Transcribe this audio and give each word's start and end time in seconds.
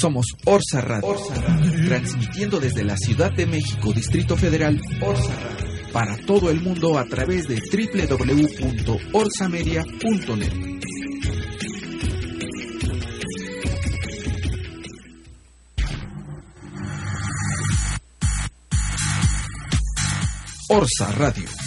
Somos 0.00 0.26
Orsa 0.46 0.80
Radio, 0.80 1.14
transmitiendo 1.86 2.58
desde 2.58 2.82
la 2.84 2.96
Ciudad 2.96 3.30
de 3.32 3.44
México, 3.44 3.92
Distrito 3.92 4.34
Federal, 4.34 4.80
Orsa 5.02 5.34
Radio, 5.34 5.92
para 5.92 6.16
todo 6.24 6.50
el 6.50 6.62
mundo 6.62 6.98
a 6.98 7.04
través 7.04 7.46
de 7.46 7.60
www.orsamedia.net. 7.60 10.52
Orsa 20.70 21.12
Radio. 21.12 21.59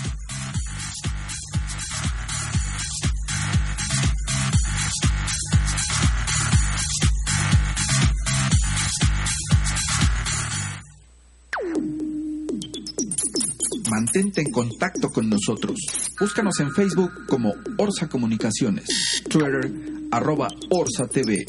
Contacto 15.03 15.09
con 15.09 15.30
nosotros. 15.30 15.77
Búscanos 16.20 16.59
en 16.59 16.71
Facebook 16.71 17.12
como 17.27 17.53
Orsa 17.77 18.07
Comunicaciones, 18.07 18.85
Twitter 19.29 19.71
arroba 20.12 20.48
Orsa 20.70 21.07
TV, 21.07 21.45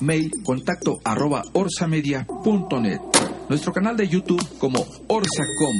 mail 0.00 0.30
contacto 0.44 1.00
arroba 1.04 1.42
orsamedia.net, 1.52 3.00
nuestro 3.48 3.72
canal 3.72 3.96
de 3.96 4.08
YouTube 4.08 4.46
como 4.58 4.80
Orsacom, 5.08 5.76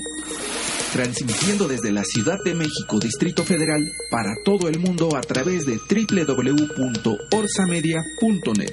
transmitiendo 0.93 1.69
desde 1.69 1.93
la 1.93 2.03
Ciudad 2.05 2.39
de 2.45 2.55
México, 2.55 2.99
Distrito 2.99 3.45
Federal, 3.45 3.83
para 4.11 4.33
todo 4.45 4.69
el 4.69 4.79
mundo 4.79 5.15
a 5.15 5.21
través 5.21 5.67
de 5.67 5.79
www.orsamedia.net. 5.79 8.73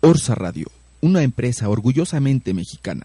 Orsa 0.00 0.34
Radio, 0.34 0.66
una 1.04 1.22
empresa 1.22 1.68
orgullosamente 1.68 2.54
mexicana. 2.54 3.04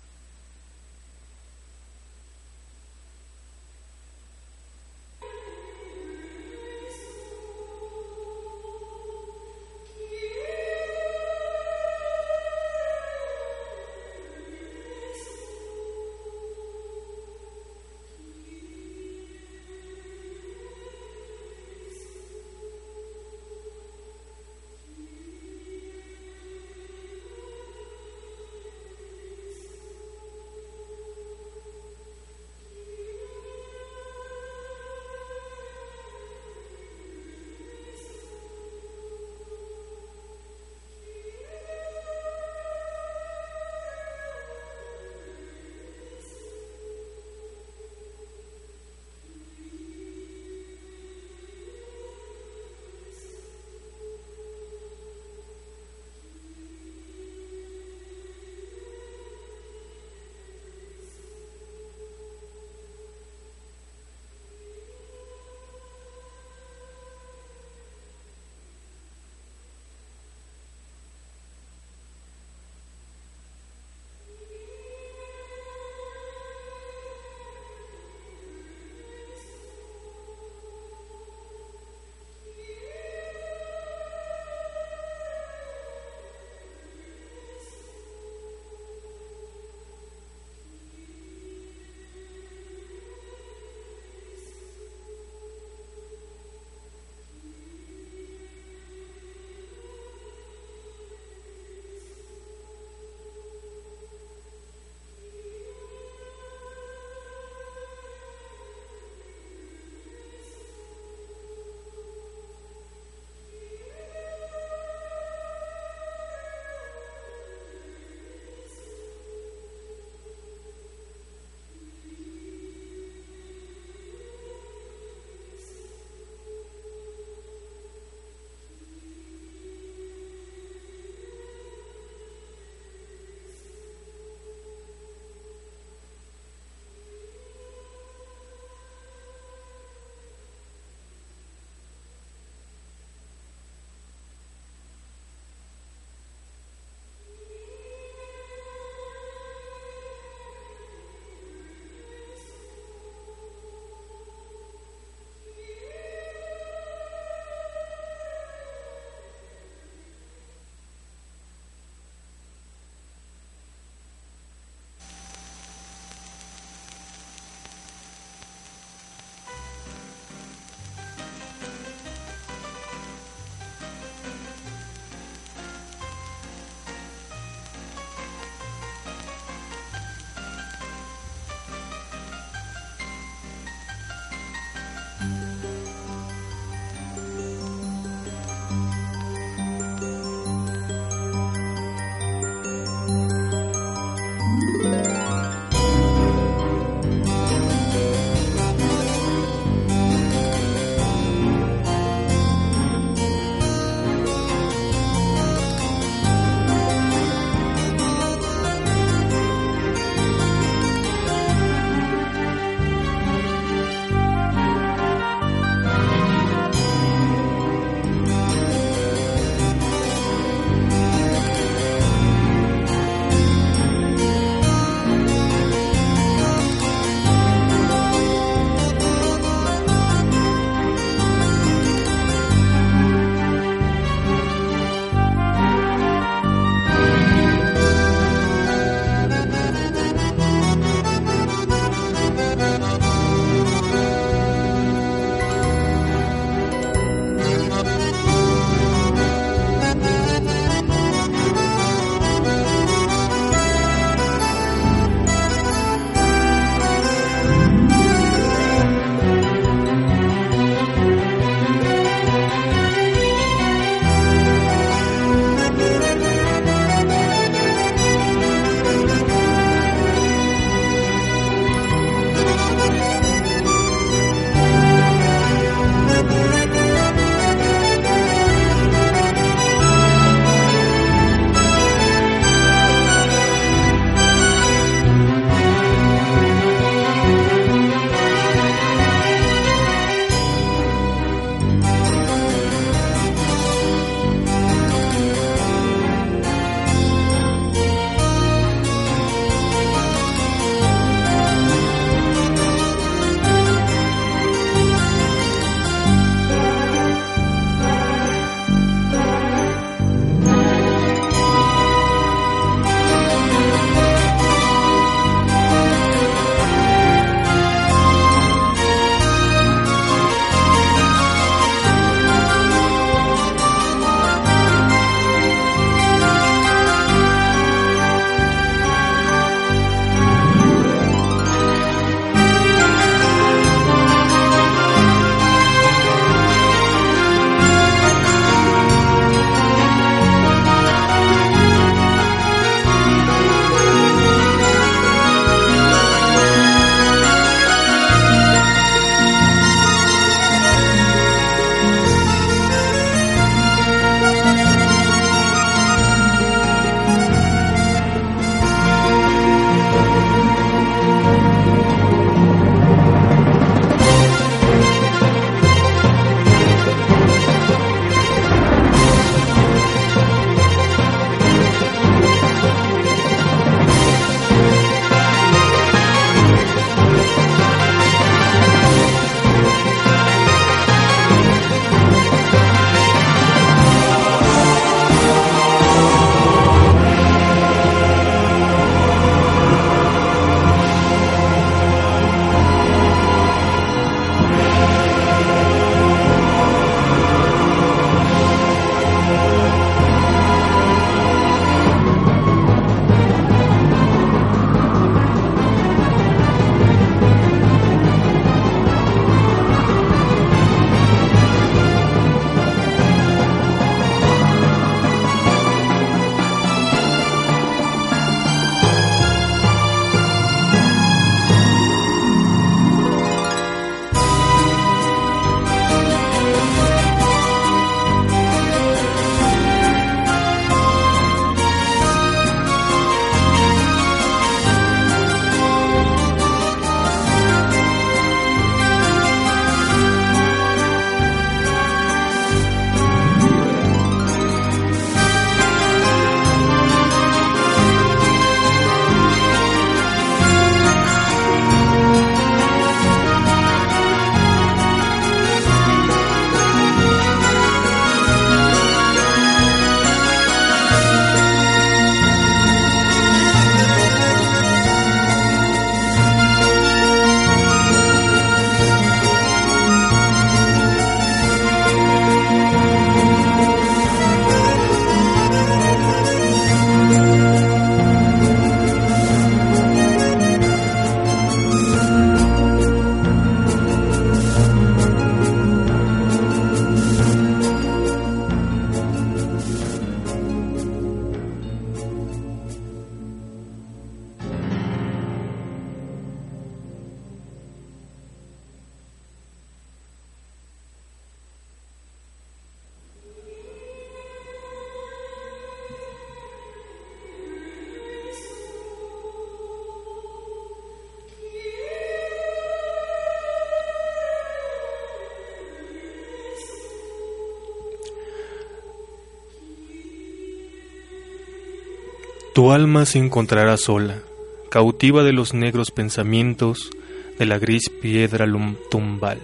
Tu 522.59 522.73
alma 522.73 523.05
se 523.05 523.19
encontrará 523.19 523.77
sola, 523.77 524.21
cautiva 524.69 525.23
de 525.23 525.31
los 525.31 525.53
negros 525.53 525.91
pensamientos 525.91 526.89
de 527.37 527.45
la 527.45 527.57
gris 527.57 527.89
piedra 527.89 528.45
tumbal. 528.91 529.39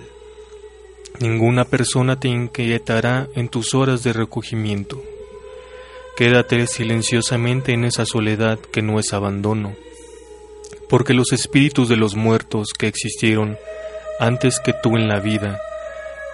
Ninguna 1.21 1.63
persona 1.63 2.19
te 2.19 2.27
inquietará 2.27 3.29
en 3.33 3.47
tus 3.47 3.73
horas 3.73 4.03
de 4.03 4.11
recogimiento. 4.11 5.01
Quédate 6.17 6.67
silenciosamente 6.67 7.71
en 7.71 7.85
esa 7.85 8.05
soledad 8.05 8.59
que 8.59 8.81
no 8.81 8.99
es 8.99 9.13
abandono, 9.13 9.77
porque 10.89 11.13
los 11.13 11.31
espíritus 11.31 11.87
de 11.87 11.95
los 11.95 12.17
muertos 12.17 12.73
que 12.77 12.87
existieron 12.87 13.57
antes 14.19 14.59
que 14.59 14.73
tú 14.73 14.97
en 14.97 15.07
la 15.07 15.21
vida 15.21 15.61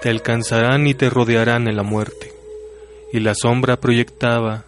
te 0.02 0.10
alcanzarán 0.10 0.88
y 0.88 0.96
te 0.96 1.12
rodearán 1.12 1.68
en 1.68 1.76
la 1.76 1.84
muerte, 1.84 2.34
y 3.14 3.20
la 3.20 3.36
sombra 3.36 3.80
proyectada 3.80 4.66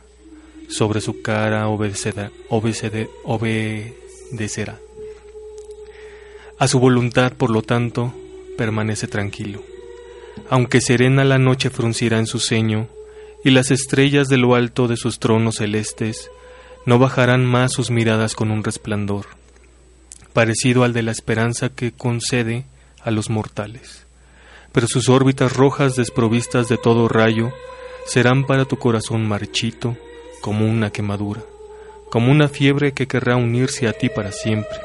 sobre 0.70 1.01
su 1.01 1.22
cara 1.22 1.67
obedecerá. 1.67 2.32
obedecerá. 3.24 4.79
A 6.60 6.67
su 6.67 6.79
voluntad, 6.79 7.34
por 7.34 7.50
lo 7.50 7.62
tanto, 7.62 8.13
permanece 8.58 9.08
tranquilo. 9.08 9.63
Aunque 10.50 10.82
serena 10.82 11.24
la 11.24 11.38
noche 11.38 11.70
fruncirá 11.70 12.17
en 12.20 12.27
su 12.27 12.39
ceño, 12.39 12.88
y 13.43 13.51
las 13.51 13.72
estrellas 13.72 14.29
de 14.29 14.38
lo 14.38 14.55
alto 14.55 14.88
de 14.88 14.96
sus 14.96 15.20
tronos 15.20 15.55
celestes 15.55 16.29
no 16.86 17.00
bajarán 17.00 17.46
más 17.46 17.74
sus 17.74 17.91
miradas 17.91 18.36
con 18.36 18.51
un 18.51 18.63
resplandor, 18.63 19.25
parecido 20.32 20.84
al 20.84 20.93
de 20.93 21.03
la 21.03 21.12
esperanza 21.12 21.70
que 21.70 21.91
concede 21.91 22.65
a 23.01 23.12
los 23.12 23.29
mortales. 23.29 24.05
Pero 24.72 24.88
sus 24.88 25.10
órbitas 25.10 25.55
rojas 25.55 25.96
desprovistas 25.96 26.70
de 26.70 26.77
todo 26.77 27.08
rayo 27.08 27.51
serán 28.05 28.46
para 28.46 28.65
tu 28.65 28.77
corazón 28.77 29.27
marchito 29.27 29.98
como 30.43 30.65
una 30.65 30.91
quemadura, 30.91 31.41
como 32.09 32.29
una 32.29 32.50
fiebre 32.50 32.91
que 32.91 33.07
querrá 33.07 33.38
unirse 33.38 33.88
a 33.88 33.93
ti 33.93 34.09
para 34.09 34.33
siempre. 34.33 34.77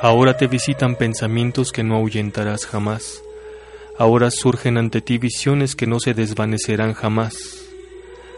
Ahora 0.00 0.38
te 0.38 0.46
visitan 0.46 0.96
pensamientos 0.96 1.70
que 1.70 1.84
no 1.84 1.96
ahuyentarás 1.96 2.64
jamás. 2.64 3.22
Ahora 3.98 4.30
surgen 4.30 4.78
ante 4.78 5.02
ti 5.02 5.18
visiones 5.18 5.76
que 5.76 5.86
no 5.86 6.00
se 6.00 6.14
desvanecerán 6.14 6.94
jamás. 6.94 7.36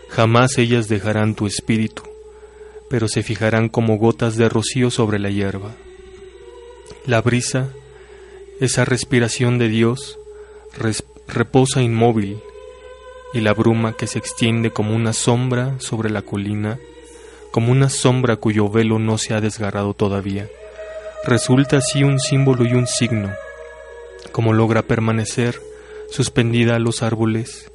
Jamás 0.09 0.59
ellas 0.59 0.89
dejarán 0.89 1.37
tu 1.37 1.47
espíritu, 1.47 2.03
pero 2.89 3.07
se 3.07 3.23
fijarán 3.23 3.69
como 3.69 3.97
gotas 3.97 4.37
de 4.37 4.49
rocío 4.49 4.91
sobre 4.91 5.21
la 5.21 5.31
hierba. 5.31 5.77
La 7.07 7.23
brisa, 7.23 7.69
esa 8.59 8.85
respiración 8.85 9.59
de 9.59 9.69
Dios, 9.69 10.19
reposa 11.29 11.83
inmóvil, 11.83 12.41
y 13.33 13.41
la 13.41 13.53
bruma 13.53 13.93
que 13.93 14.07
se 14.07 14.19
extiende 14.19 14.71
como 14.73 14.95
una 14.95 15.13
sombra 15.13 15.79
sobre 15.79 16.11
la 16.11 16.23
colina, 16.23 16.79
como 17.51 17.73
una 17.73 17.89
sombra 17.89 18.37
cuyo 18.37 18.69
velo 18.69 18.99
no 18.99 19.19
se 19.19 19.35
ha 19.35 19.41
desgarrado 19.41 19.95
todavía 19.95 20.49
resulta 21.25 21.79
así 21.79 22.03
un 22.03 22.19
símbolo 22.19 22.65
y 22.65 22.75
un 22.75 22.87
signo. 22.87 23.35
Como 24.33 24.53
logra 24.53 24.83
permanecer 24.83 25.61
suspendida 26.11 26.77
a 26.77 26.79
los 26.79 27.03
árboles, 27.03 27.71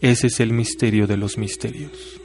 ese 0.00 0.28
es 0.28 0.40
el 0.40 0.52
misterio 0.52 1.06
de 1.06 1.16
los 1.16 1.38
misterios. 1.38 2.20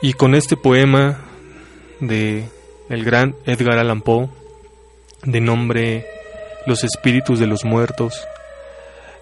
Y 0.00 0.14
con 0.14 0.34
este 0.34 0.56
poema 0.56 1.20
de 2.00 2.48
el 2.88 3.04
gran 3.04 3.36
Edgar 3.46 3.78
Allan 3.78 4.02
Poe, 4.02 4.28
de 5.24 5.40
nombre 5.40 6.06
Los 6.66 6.84
espíritus 6.84 7.38
de 7.38 7.46
los 7.46 7.64
muertos, 7.64 8.26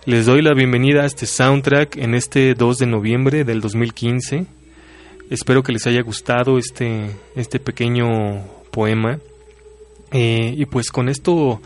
les 0.06 0.24
doy 0.24 0.40
la 0.40 0.54
bienvenida 0.54 1.02
a 1.02 1.06
este 1.06 1.26
soundtrack 1.26 1.98
en 1.98 2.14
este 2.14 2.54
2 2.54 2.78
de 2.78 2.86
noviembre 2.86 3.44
del 3.44 3.60
2015. 3.60 4.46
Espero 5.28 5.62
que 5.62 5.72
les 5.72 5.86
haya 5.86 6.00
gustado 6.00 6.56
este, 6.56 7.10
este 7.36 7.60
pequeño 7.60 8.42
poema. 8.70 9.18
Eh, 10.10 10.54
y 10.56 10.64
pues 10.64 10.90
con 10.90 11.10
esto 11.10 11.60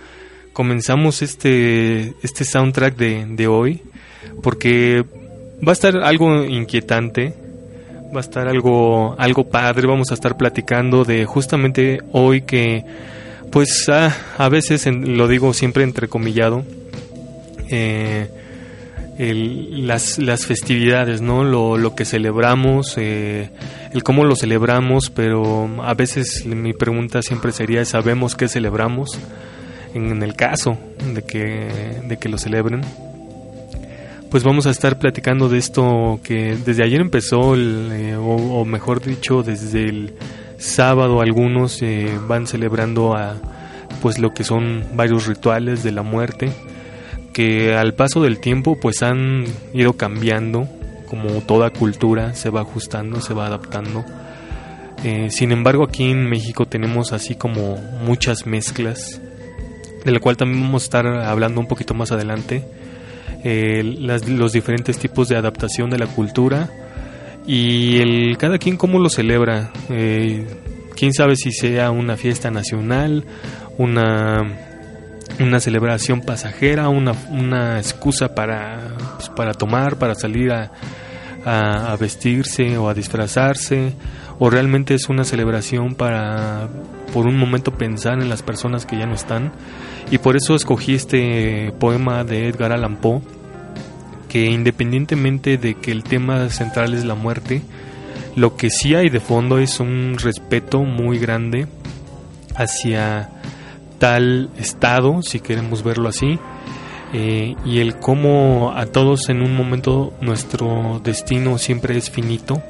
comenzamos 0.53 1.23
este, 1.23 2.15
este 2.23 2.45
soundtrack 2.45 2.97
de, 2.97 3.25
de 3.29 3.47
hoy, 3.47 3.83
porque 4.43 5.05
va 5.67 5.71
a 5.71 5.73
estar 5.73 5.97
algo 5.99 6.45
inquietante, 6.45 7.35
va 8.13 8.19
a 8.19 8.21
estar 8.21 8.49
algo, 8.49 9.15
algo 9.17 9.49
padre, 9.49 9.87
vamos 9.87 10.11
a 10.11 10.15
estar 10.15 10.37
platicando 10.37 11.05
de 11.05 11.25
justamente 11.25 12.01
hoy 12.11 12.43
que, 12.43 12.85
pues 13.55 13.89
ah, 13.89 14.13
a 14.37 14.49
veces 14.49 14.85
lo 14.87 15.29
digo 15.29 15.55
siempre 15.55 15.85
entrecomillado, 15.85 16.65
eh, 17.69 18.29
las, 19.17 20.19
las, 20.19 20.45
festividades, 20.45 21.21
¿no? 21.21 21.45
Lo, 21.45 21.79
lo 21.79 21.95
que 21.95 22.05
celebramos, 22.05 22.95
eh, 22.97 23.51
el 23.93 24.03
cómo 24.03 24.25
lo 24.25 24.35
celebramos, 24.35 25.09
pero 25.09 25.71
a 25.85 25.95
veces 25.95 26.45
mi 26.47 26.73
pregunta 26.73 27.23
siempre 27.23 27.53
sería, 27.53 27.85
¿sabemos 27.85 28.35
qué 28.35 28.49
celebramos? 28.49 29.17
En, 29.95 30.21
el 30.21 30.35
caso 30.35 30.77
de 31.15 31.23
que, 31.23 32.01
de 32.09 32.17
que 32.17 32.29
lo 32.29 32.39
celebren. 32.39 32.81
Pues 34.33 34.43
vamos 34.43 34.67
a 34.67 34.71
estar 34.71 34.99
platicando 34.99 35.49
de 35.49 35.59
esto 35.59 36.19
que 36.25 36.57
desde 36.57 36.83
ayer 36.83 37.01
empezó, 37.01 37.55
eh, 37.55 38.17
o, 38.17 38.65
mejor 38.65 39.01
dicho, 39.01 39.45
desde 39.45 39.85
el 39.85 40.15
sábado 40.59 41.21
algunos 41.21 41.81
van 42.29 42.47
celebrando 42.47 43.15
a, 43.15 43.37
pues 44.03 44.19
lo 44.19 44.35
que 44.35 44.45
son 44.45 44.85
varios 44.95 45.27
rituales 45.27 45.83
de 45.83 45.93
la 45.93 46.03
muerte 46.03 46.53
que 47.35 47.75
al 47.75 47.95
paso 47.95 48.23
del 48.23 48.39
tiempo 48.39 48.79
pues 48.81 49.03
han 49.03 49.45
ido 49.75 49.95
cambiando, 49.95 50.69
como 51.07 51.43
toda 51.43 51.69
cultura 51.71 52.33
se 52.33 52.49
va 52.49 52.63
ajustando, 52.63 53.21
se 53.21 53.35
va 53.35 53.47
adaptando. 53.47 54.05
Eh, 55.03 55.29
sin 55.31 55.53
embargo 55.53 55.85
aquí 55.85 56.11
en 56.11 56.31
México 56.31 56.65
tenemos 56.65 57.13
así 57.13 57.35
como 57.35 57.77
muchas 58.07 58.47
mezclas, 58.47 59.21
de 60.05 60.13
la 60.13 60.21
cual 60.21 60.37
también 60.37 60.63
vamos 60.63 60.85
a 60.85 60.87
estar 60.87 61.07
hablando 61.07 61.61
un 61.61 61.67
poquito 61.67 61.93
más 61.93 62.13
adelante, 62.13 62.65
eh, 63.43 63.83
los 63.83 64.53
diferentes 64.53 64.97
tipos 64.97 65.29
de 65.29 65.37
adaptación 65.37 65.91
de 65.91 65.99
la 65.99 66.07
cultura 66.07 66.71
y 67.47 67.99
el 67.99 68.37
cada 68.39 68.59
quien 68.59 68.77
cómo 68.77 68.99
lo 68.99 69.09
celebra. 69.09 69.73
Eh, 69.91 70.47
quién 70.97 71.13
sabe 71.13 71.37
si 71.37 71.53
sea 71.53 71.91
una 71.91 72.17
fiesta 72.17 72.51
nacional, 72.51 73.25
una 73.79 74.43
una 75.41 75.61
celebración 75.61 76.21
pasajera, 76.21 76.89
una, 76.89 77.13
una 77.31 77.79
excusa 77.79 78.35
para, 78.35 78.95
pues, 79.17 79.29
para 79.31 79.53
tomar, 79.53 79.97
para 79.97 80.15
salir 80.15 80.53
a, 80.53 80.71
a, 81.45 81.97
vestirse 81.97 82.79
o 82.79 82.89
a 82.89 82.95
disfrazarse, 82.95 83.95
o 84.39 84.51
realmente 84.51 84.95
es 84.95 85.09
una 85.09 85.25
celebración 85.25 85.95
para 85.95 86.69
por 87.13 87.27
un 87.27 87.39
momento 87.39 87.73
pensar 87.73 88.21
en 88.21 88.29
las 88.29 88.43
personas 88.43 88.87
que 88.87 88.99
ya 88.99 89.07
no 89.07 89.15
están. 89.15 89.53
Y 90.11 90.19
por 90.19 90.37
eso 90.37 90.55
escogí 90.55 90.95
este 90.95 91.73
poema 91.79 92.25
de 92.25 92.49
Edgar 92.49 92.73
Allan 92.73 92.97
Poe, 92.97 93.23
que 94.35 94.47
independientemente 94.47 95.59
de 95.59 95.77
que 95.77 95.93
el 95.93 96.03
tema 96.03 96.49
central 96.49 96.93
es 96.93 97.05
la 97.05 97.15
muerte, 97.15 97.63
lo 98.35 98.57
que 98.57 98.69
sí 98.69 98.97
hay 98.97 99.09
de 99.09 99.21
fondo 99.21 99.61
es 99.61 99.79
un 99.79 100.17
respeto 100.19 100.83
muy 100.83 101.21
grande 101.21 101.69
hacia 102.57 103.31
tal 104.01 104.51
estado, 104.59 105.23
si 105.23 105.39
queremos 105.39 105.85
verlo 105.85 106.09
así, 106.09 106.41
eh, 107.13 107.55
y 107.65 107.79
el 107.79 108.01
cómo 108.01 108.73
a 108.75 108.87
todos 108.87 109.29
en 109.29 109.41
un 109.41 109.55
momento 109.55 110.13
nuestro 110.21 111.01
destino 111.05 111.57
siempre 111.57 111.97
es 111.97 112.11
finito. 112.11 112.61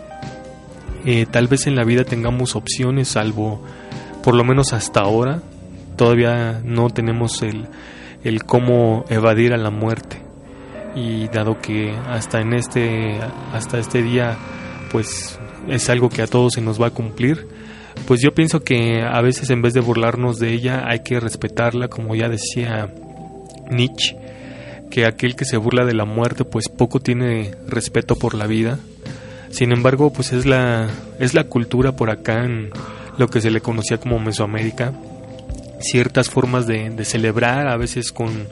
Eh, 1.06 1.24
tal 1.30 1.48
vez 1.48 1.66
en 1.66 1.76
la 1.76 1.84
vida 1.84 2.04
tengamos 2.04 2.56
opciones, 2.56 3.08
salvo 3.08 3.62
por 4.22 4.34
lo 4.34 4.44
menos 4.44 4.74
hasta 4.74 5.00
ahora, 5.00 5.40
todavía 5.96 6.60
no 6.62 6.90
tenemos 6.90 7.40
el, 7.40 7.68
el 8.22 8.44
cómo 8.44 9.06
evadir 9.08 9.54
a 9.54 9.56
la 9.56 9.70
muerte. 9.70 10.23
Y 10.94 11.28
dado 11.28 11.60
que 11.60 11.90
hasta 12.08 12.40
en 12.40 12.54
este, 12.54 13.18
hasta 13.52 13.78
este 13.78 14.02
día, 14.02 14.36
pues 14.92 15.38
es 15.68 15.90
algo 15.90 16.08
que 16.08 16.22
a 16.22 16.26
todos 16.26 16.54
se 16.54 16.60
nos 16.60 16.80
va 16.80 16.88
a 16.88 16.90
cumplir, 16.90 17.48
pues 18.06 18.20
yo 18.20 18.34
pienso 18.34 18.62
que 18.62 19.02
a 19.02 19.20
veces 19.22 19.50
en 19.50 19.62
vez 19.62 19.72
de 19.72 19.80
burlarnos 19.80 20.38
de 20.38 20.52
ella 20.52 20.84
hay 20.86 21.00
que 21.00 21.20
respetarla, 21.20 21.88
como 21.88 22.14
ya 22.14 22.28
decía 22.28 22.92
Nietzsche, 23.70 24.16
que 24.90 25.06
aquel 25.06 25.36
que 25.36 25.44
se 25.44 25.56
burla 25.56 25.84
de 25.84 25.94
la 25.94 26.04
muerte 26.04 26.44
pues 26.44 26.68
poco 26.68 27.00
tiene 27.00 27.52
respeto 27.66 28.16
por 28.16 28.34
la 28.34 28.46
vida. 28.46 28.78
Sin 29.50 29.72
embargo, 29.72 30.12
pues 30.12 30.32
es 30.32 30.46
la 30.46 30.88
es 31.18 31.32
la 31.32 31.44
cultura 31.44 31.96
por 31.96 32.10
acá 32.10 32.44
en 32.44 32.70
lo 33.16 33.28
que 33.28 33.40
se 33.40 33.50
le 33.50 33.60
conocía 33.60 33.98
como 33.98 34.18
Mesoamérica, 34.18 34.92
ciertas 35.80 36.28
formas 36.28 36.66
de, 36.66 37.04
celebrar, 37.04 37.68
a 37.68 37.76
veces 37.76 38.12
con, 38.12 38.48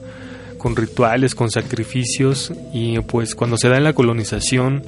con 0.63 0.77
rituales, 0.77 1.35
con 1.35 1.51
sacrificios 1.51 2.53
y 2.73 3.01
pues 3.01 3.35
cuando 3.35 3.57
se 3.57 3.69
da 3.69 3.79
en 3.79 3.85
la 3.85 3.95
colonización 3.95 4.85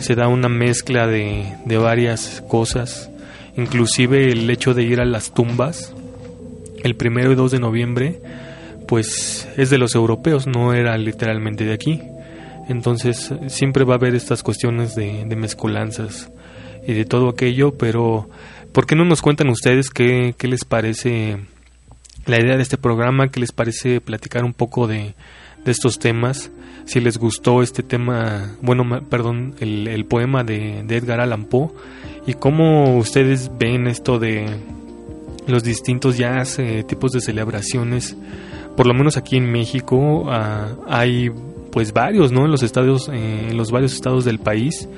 se 0.00 0.14
da 0.14 0.26
una 0.26 0.48
mezcla 0.48 1.06
de, 1.06 1.54
de 1.66 1.76
varias 1.76 2.42
cosas 2.48 3.10
inclusive 3.58 4.32
el 4.32 4.48
hecho 4.48 4.72
de 4.72 4.84
ir 4.84 5.00
a 5.00 5.04
las 5.04 5.34
tumbas. 5.34 5.92
El 6.82 6.94
primero 6.94 7.30
y 7.32 7.34
2 7.34 7.50
de 7.50 7.58
noviembre 7.58 8.22
pues 8.86 9.46
es 9.58 9.68
de 9.68 9.76
los 9.76 9.94
europeos 9.94 10.46
no 10.46 10.72
era 10.72 10.96
literalmente 10.96 11.66
de 11.66 11.74
aquí. 11.74 12.00
Entonces 12.68 13.34
siempre 13.48 13.84
va 13.84 13.94
a 13.94 13.96
haber 13.98 14.14
estas 14.14 14.42
cuestiones 14.42 14.94
de, 14.94 15.26
de 15.26 15.36
mezcolanzas 15.36 16.30
y 16.86 16.94
de 16.94 17.04
todo 17.04 17.28
aquello, 17.28 17.76
pero 17.76 18.30
¿por 18.72 18.86
qué 18.86 18.96
no 18.96 19.04
nos 19.04 19.20
cuentan 19.20 19.50
ustedes 19.50 19.90
qué, 19.90 20.34
qué 20.38 20.48
les 20.48 20.64
parece 20.64 21.36
la 22.28 22.40
idea 22.40 22.56
de 22.56 22.62
este 22.62 22.78
programa? 22.78 23.28
¿Qué 23.28 23.40
les 23.40 23.52
parece 23.52 24.00
platicar 24.00 24.44
un 24.44 24.54
poco 24.54 24.86
de, 24.86 25.14
de 25.64 25.70
estos 25.72 25.98
temas? 25.98 26.52
Si 26.84 27.00
les 27.00 27.18
gustó 27.18 27.62
este 27.62 27.82
tema, 27.82 28.56
bueno, 28.62 28.84
perdón, 29.08 29.54
el, 29.58 29.88
el 29.88 30.04
poema 30.04 30.44
de, 30.44 30.80
Edgar 30.80 31.20
Allan 31.20 31.44
Poe 31.44 31.70
y 32.26 32.34
cómo 32.34 32.96
ustedes 32.96 33.50
ven 33.58 33.88
esto 33.88 34.18
de 34.18 34.46
los 35.46 35.64
distintos 35.64 36.16
ya 36.16 36.44
tipos 36.86 37.12
de 37.12 37.20
celebraciones 37.20 38.16
por 38.78 38.86
lo 38.86 38.94
menos 38.94 39.16
aquí 39.16 39.36
en 39.36 39.50
México 39.50 40.26
ah, 40.28 40.68
hay 40.86 41.32
pues 41.72 41.92
varios, 41.92 42.30
¿no? 42.30 42.44
En 42.44 42.52
los 42.52 42.62
estados, 42.62 43.08
eh, 43.12 43.48
en 43.50 43.56
los 43.56 43.72
varios 43.72 43.92
estados 43.92 44.24
del 44.24 44.38
país 44.38 44.88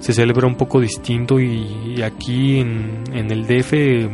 se 0.00 0.12
celebra 0.12 0.48
un 0.48 0.56
poco 0.56 0.80
distinto 0.80 1.38
y, 1.38 2.02
aquí 2.02 2.58
en, 2.58 3.04
el 3.12 3.46
DF 3.46 4.10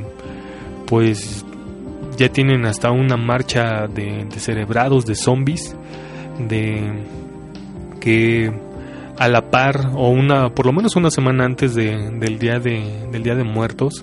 pues 0.86 1.45
ya 2.16 2.28
tienen 2.30 2.64
hasta 2.66 2.90
una 2.90 3.16
marcha 3.16 3.86
de, 3.86 4.26
celebrados, 4.36 5.06
de 5.06 5.14
zombies, 5.14 5.76
de 6.38 7.04
que 8.00 8.52
a 9.18 9.28
la 9.28 9.50
par 9.50 9.92
o 9.94 10.10
una 10.10 10.50
por 10.50 10.66
lo 10.66 10.72
menos 10.72 10.94
una 10.96 11.10
semana 11.10 11.44
antes 11.44 11.74
del 11.74 12.38
día 12.38 12.58
de, 12.58 13.08
del 13.10 13.22
día 13.22 13.34
de 13.34 13.44
muertos 13.44 14.02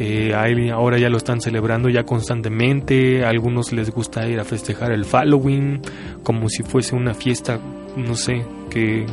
eh, 0.00 0.32
ahora 0.72 0.96
ya 0.98 1.08
lo 1.08 1.16
están 1.16 1.40
celebrando 1.40 1.88
ya 1.88 2.04
constantemente. 2.04 3.24
A 3.24 3.30
algunos 3.30 3.72
les 3.72 3.90
gusta 3.90 4.26
ir 4.28 4.38
a 4.38 4.44
festejar 4.44 4.92
el 4.92 5.04
Halloween 5.04 5.80
como 6.22 6.48
si 6.48 6.62
fuese 6.62 6.94
una 6.94 7.14
fiesta, 7.14 7.58
no 7.98 8.14
sé, 8.14 8.44
que, 8.70 9.06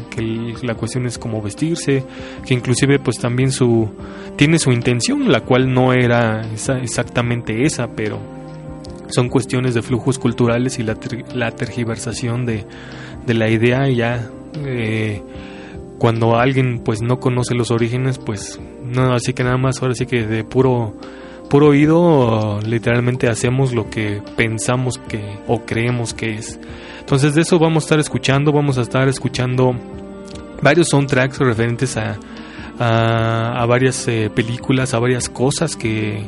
la 0.62 0.76
cuestión 0.76 1.06
es 1.06 1.18
como 1.18 1.42
vestirse, 1.42 2.04
que 2.46 2.54
inclusive 2.54 3.00
pues 3.00 3.18
también 3.18 3.52
su 3.52 3.90
tiene 4.36 4.60
su 4.60 4.72
intención, 4.72 5.32
la 5.32 5.42
cual 5.42 5.74
no 5.74 5.94
era 5.94 6.42
exactamente 6.82 7.64
esa, 7.64 7.88
pero 7.96 8.20
son 9.08 9.30
cuestiones 9.30 9.74
de 9.74 9.82
flujos 9.82 10.20
culturales 10.20 10.80
y 10.80 10.84
la, 10.84 10.98
la 11.34 11.52
tergiversación 11.52 12.46
de, 12.46 12.66
de 13.26 13.34
la 13.34 13.50
idea 13.50 13.88
ya 13.90 14.30
eh, 14.66 15.22
cuando 15.98 16.36
alguien 16.38 16.80
pues 16.80 17.02
no 17.02 17.20
conoce 17.20 17.56
los 17.56 17.72
orígenes 17.72 18.18
pues 18.18 18.60
no, 18.86 19.14
así 19.14 19.34
que 19.34 19.44
nada 19.44 19.58
más, 19.58 19.82
ahora 19.82 19.96
sí 19.96 20.06
que 20.06 20.26
de 20.28 20.44
puro, 20.44 20.94
puro 21.50 21.70
oído, 21.70 22.60
literalmente 22.62 23.28
hacemos 23.28 23.74
lo 23.74 23.90
que 23.90 24.22
pensamos 24.36 25.00
que 25.00 25.40
o 25.48 25.62
creemos 25.62 26.14
que 26.14 26.36
es. 26.36 26.60
Entonces 27.06 27.36
de 27.36 27.42
eso 27.42 27.60
vamos 27.60 27.84
a 27.84 27.86
estar 27.86 28.00
escuchando, 28.00 28.52
vamos 28.52 28.80
a 28.80 28.82
estar 28.82 29.08
escuchando 29.08 29.76
varios 30.60 30.90
soundtracks 30.90 31.38
referentes 31.38 31.98
a, 31.98 32.18
a, 32.80 33.64
varias 33.68 34.08
eh, 34.08 34.32
películas, 34.34 34.96
a 34.96 34.98
varias 34.98 35.30
cosas 35.30 35.76
que, 35.76 36.28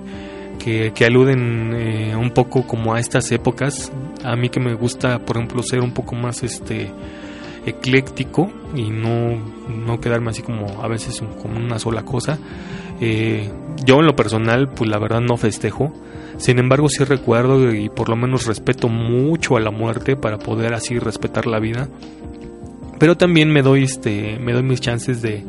que, 0.60 1.04
aluden 1.04 1.74
eh, 1.74 2.16
un 2.16 2.30
poco 2.30 2.68
como 2.68 2.94
a 2.94 3.00
estas 3.00 3.32
épocas. 3.32 3.92
A 4.24 4.36
mí 4.36 4.50
que 4.50 4.60
me 4.60 4.76
gusta, 4.76 5.18
por 5.18 5.38
ejemplo, 5.38 5.64
ser 5.64 5.82
un 5.82 5.96
poco 5.96 6.14
más 6.14 6.44
este 6.44 6.92
ecléctico 7.66 8.52
y 8.76 8.92
no, 8.92 9.36
no 9.68 10.00
quedarme 10.00 10.30
así 10.30 10.44
como 10.44 10.84
a 10.84 10.88
veces 10.88 11.24
como 11.42 11.58
una 11.58 11.80
sola 11.80 12.04
cosa. 12.04 12.38
Eh, 13.02 13.52
yo 13.84 13.96
en 14.00 14.06
lo 14.06 14.16
personal, 14.16 14.70
pues 14.70 14.92
la 14.92 15.00
verdad 15.00 15.22
no 15.22 15.38
festejo. 15.38 15.92
Sin 16.38 16.60
embargo, 16.60 16.88
sí 16.90 17.04
recuerdo 17.04 17.74
y 17.74 17.90
por 17.90 18.10
lo 18.10 18.16
menos 18.16 18.46
respeto 18.46 18.90
mucho 18.90 19.58
a 19.58 19.60
la 19.60 19.72
muerte 19.72 20.16
para 20.16 20.38
poder 20.38 20.74
así 20.74 21.00
respetar 21.00 21.48
la 21.48 21.60
vida. 21.60 21.90
Pero 23.00 23.16
también 23.16 23.52
me 23.52 23.62
doy 23.62 23.84
este, 23.84 24.40
me 24.40 24.54
doy 24.54 24.64
mis 24.64 24.82
chances 24.82 25.22
de, 25.22 25.44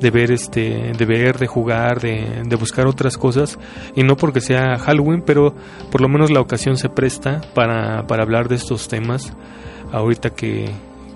de 0.00 0.10
ver 0.10 0.30
este, 0.30 0.92
de 0.92 1.04
ver, 1.04 1.38
de 1.38 1.46
jugar, 1.46 2.00
de, 2.00 2.42
de 2.44 2.56
buscar 2.56 2.86
otras 2.86 3.16
cosas. 3.16 3.58
Y 3.96 4.02
no 4.02 4.16
porque 4.16 4.40
sea 4.40 4.78
Halloween, 4.78 5.22
pero 5.24 5.54
por 5.90 6.00
lo 6.00 6.08
menos 6.08 6.30
la 6.30 6.40
ocasión 6.40 6.76
se 6.76 6.88
presta 6.88 7.40
para, 7.54 8.06
para 8.06 8.22
hablar 8.22 8.48
de 8.48 8.56
estos 8.56 8.88
temas. 8.88 9.32
Ahorita 9.92 10.30
que, 10.30 10.70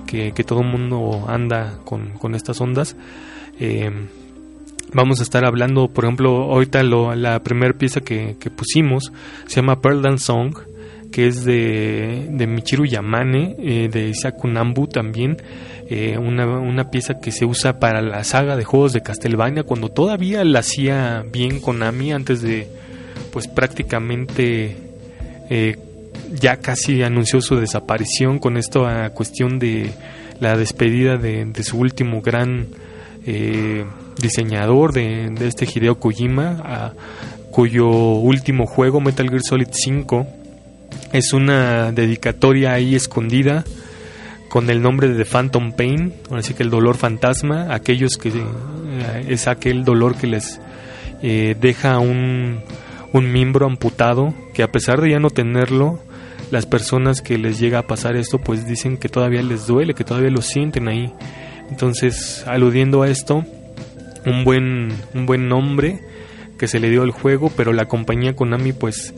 que, 0.07 0.45
todo 0.45 0.61
el 0.61 0.69
mundo 0.69 1.25
anda 1.29 1.79
con, 1.85 2.11
con 2.19 2.35
estas 2.35 2.61
ondas. 2.61 2.97
Eh, 3.59 3.91
vamos 4.93 5.21
a 5.21 5.23
estar 5.23 5.45
hablando, 5.45 5.89
por 5.89 6.05
ejemplo, 6.05 6.53
ahorita 6.53 6.83
lo, 6.83 7.15
la 7.15 7.43
primera 7.43 7.75
pieza 7.75 8.01
que, 8.01 8.37
pusimos 8.57 9.13
se 9.47 9.57
llama 9.57 9.81
Pearl 9.81 10.03
Dance 10.03 10.25
Song, 10.25 10.57
que 11.11 11.27
es 11.27 11.45
de, 11.45 12.29
de 12.31 12.47
Michiru 12.47 12.85
Yamane, 12.85 13.57
eh, 13.59 13.89
de 13.91 14.09
Isaku 14.09 14.49
Nambu 14.49 14.87
también. 14.87 15.37
Eh, 15.89 16.19
una, 16.19 16.47
una, 16.47 16.91
pieza 16.91 17.21
que 17.21 17.31
se 17.31 17.45
usa 17.45 17.79
para 17.79 18.03
la 18.03 18.25
saga 18.25 18.57
de 18.57 18.65
juegos 18.65 18.93
de 18.93 19.03
Castlevania 19.03 19.63
cuando 19.63 19.89
todavía 19.89 20.45
la 20.45 20.59
hacía 20.59 21.25
bien 21.31 21.61
Konami 21.61 22.11
antes 22.13 22.43
de 22.43 22.67
pues 23.31 23.47
prácticamente 23.47 24.77
eh, 25.49 25.77
ya 26.33 26.57
casi 26.57 27.03
anunció 27.03 27.41
su 27.41 27.57
desaparición 27.57 28.39
con 28.39 28.57
esto 28.57 28.87
a 28.87 29.11
cuestión 29.11 29.59
de 29.59 29.93
la 30.41 30.57
despedida 30.57 31.17
de, 31.17 31.53
su 31.63 31.79
último 31.79 32.21
gran 32.21 32.67
eh, 33.27 33.85
diseñador 34.19 34.93
de, 34.93 35.33
este 35.41 35.67
Hideo 35.67 35.99
Kojima, 35.99 36.93
cuyo 37.51 37.89
último 37.89 38.67
juego, 38.67 39.01
Metal 39.01 39.29
Gear 39.29 39.43
Solid 39.43 39.69
5, 39.71 40.27
es 41.13 41.33
una 41.33 41.93
dedicatoria 41.93 42.73
ahí 42.73 42.95
escondida 42.95 43.65
con 44.49 44.71
el 44.71 44.81
nombre 44.81 45.09
de 45.09 45.25
Phantom 45.25 45.73
Pain, 45.73 46.15
así 46.31 46.55
que 46.55 46.63
el 46.63 46.71
dolor 46.71 46.97
fantasma, 46.97 47.75
aquellos 47.75 48.17
que 48.17 48.29
eh, 48.29 49.27
es 49.29 49.49
aquel 49.49 49.85
dolor 49.85 50.17
que 50.17 50.27
les 50.27 50.61
eh, 51.23 51.57
deja 51.61 51.99
un, 51.99 52.61
un 53.13 53.33
miembro 53.33 53.67
amputado, 53.67 54.35
que 54.55 54.63
a 54.63 54.71
pesar 54.71 55.01
de 55.01 55.11
ya 55.11 55.19
no 55.19 55.31
tenerlo, 55.31 56.01
las 56.51 56.67
personas 56.67 57.23
que 57.23 57.39
les 57.39 57.59
llega 57.59 57.81
a 57.81 57.87
pasar 57.87 58.17
esto 58.17 58.39
pues 58.39 58.67
dicen 58.67 58.99
que 58.99 59.09
todavía 59.09 59.43
les 59.43 59.67
duele, 59.67 59.95
que 59.95 60.05
todavía 60.05 60.31
lo 60.31 60.43
sienten 60.43 60.89
ahí. 60.89 61.13
Entonces, 61.71 62.45
aludiendo 62.47 63.03
a 63.03 63.09
esto, 63.09 63.45
un 64.27 64.45
buen, 64.45 64.93
un 65.15 65.25
buen 65.25 65.49
nombre 65.49 66.01
que 66.59 66.69
se 66.69 66.81
le 66.81 66.91
dio 66.91 67.03
al 67.03 67.11
juego, 67.11 67.51
pero 67.57 67.73
la 67.73 67.87
compañía 67.87 68.37
Konami 68.37 68.73
pues 68.73 69.15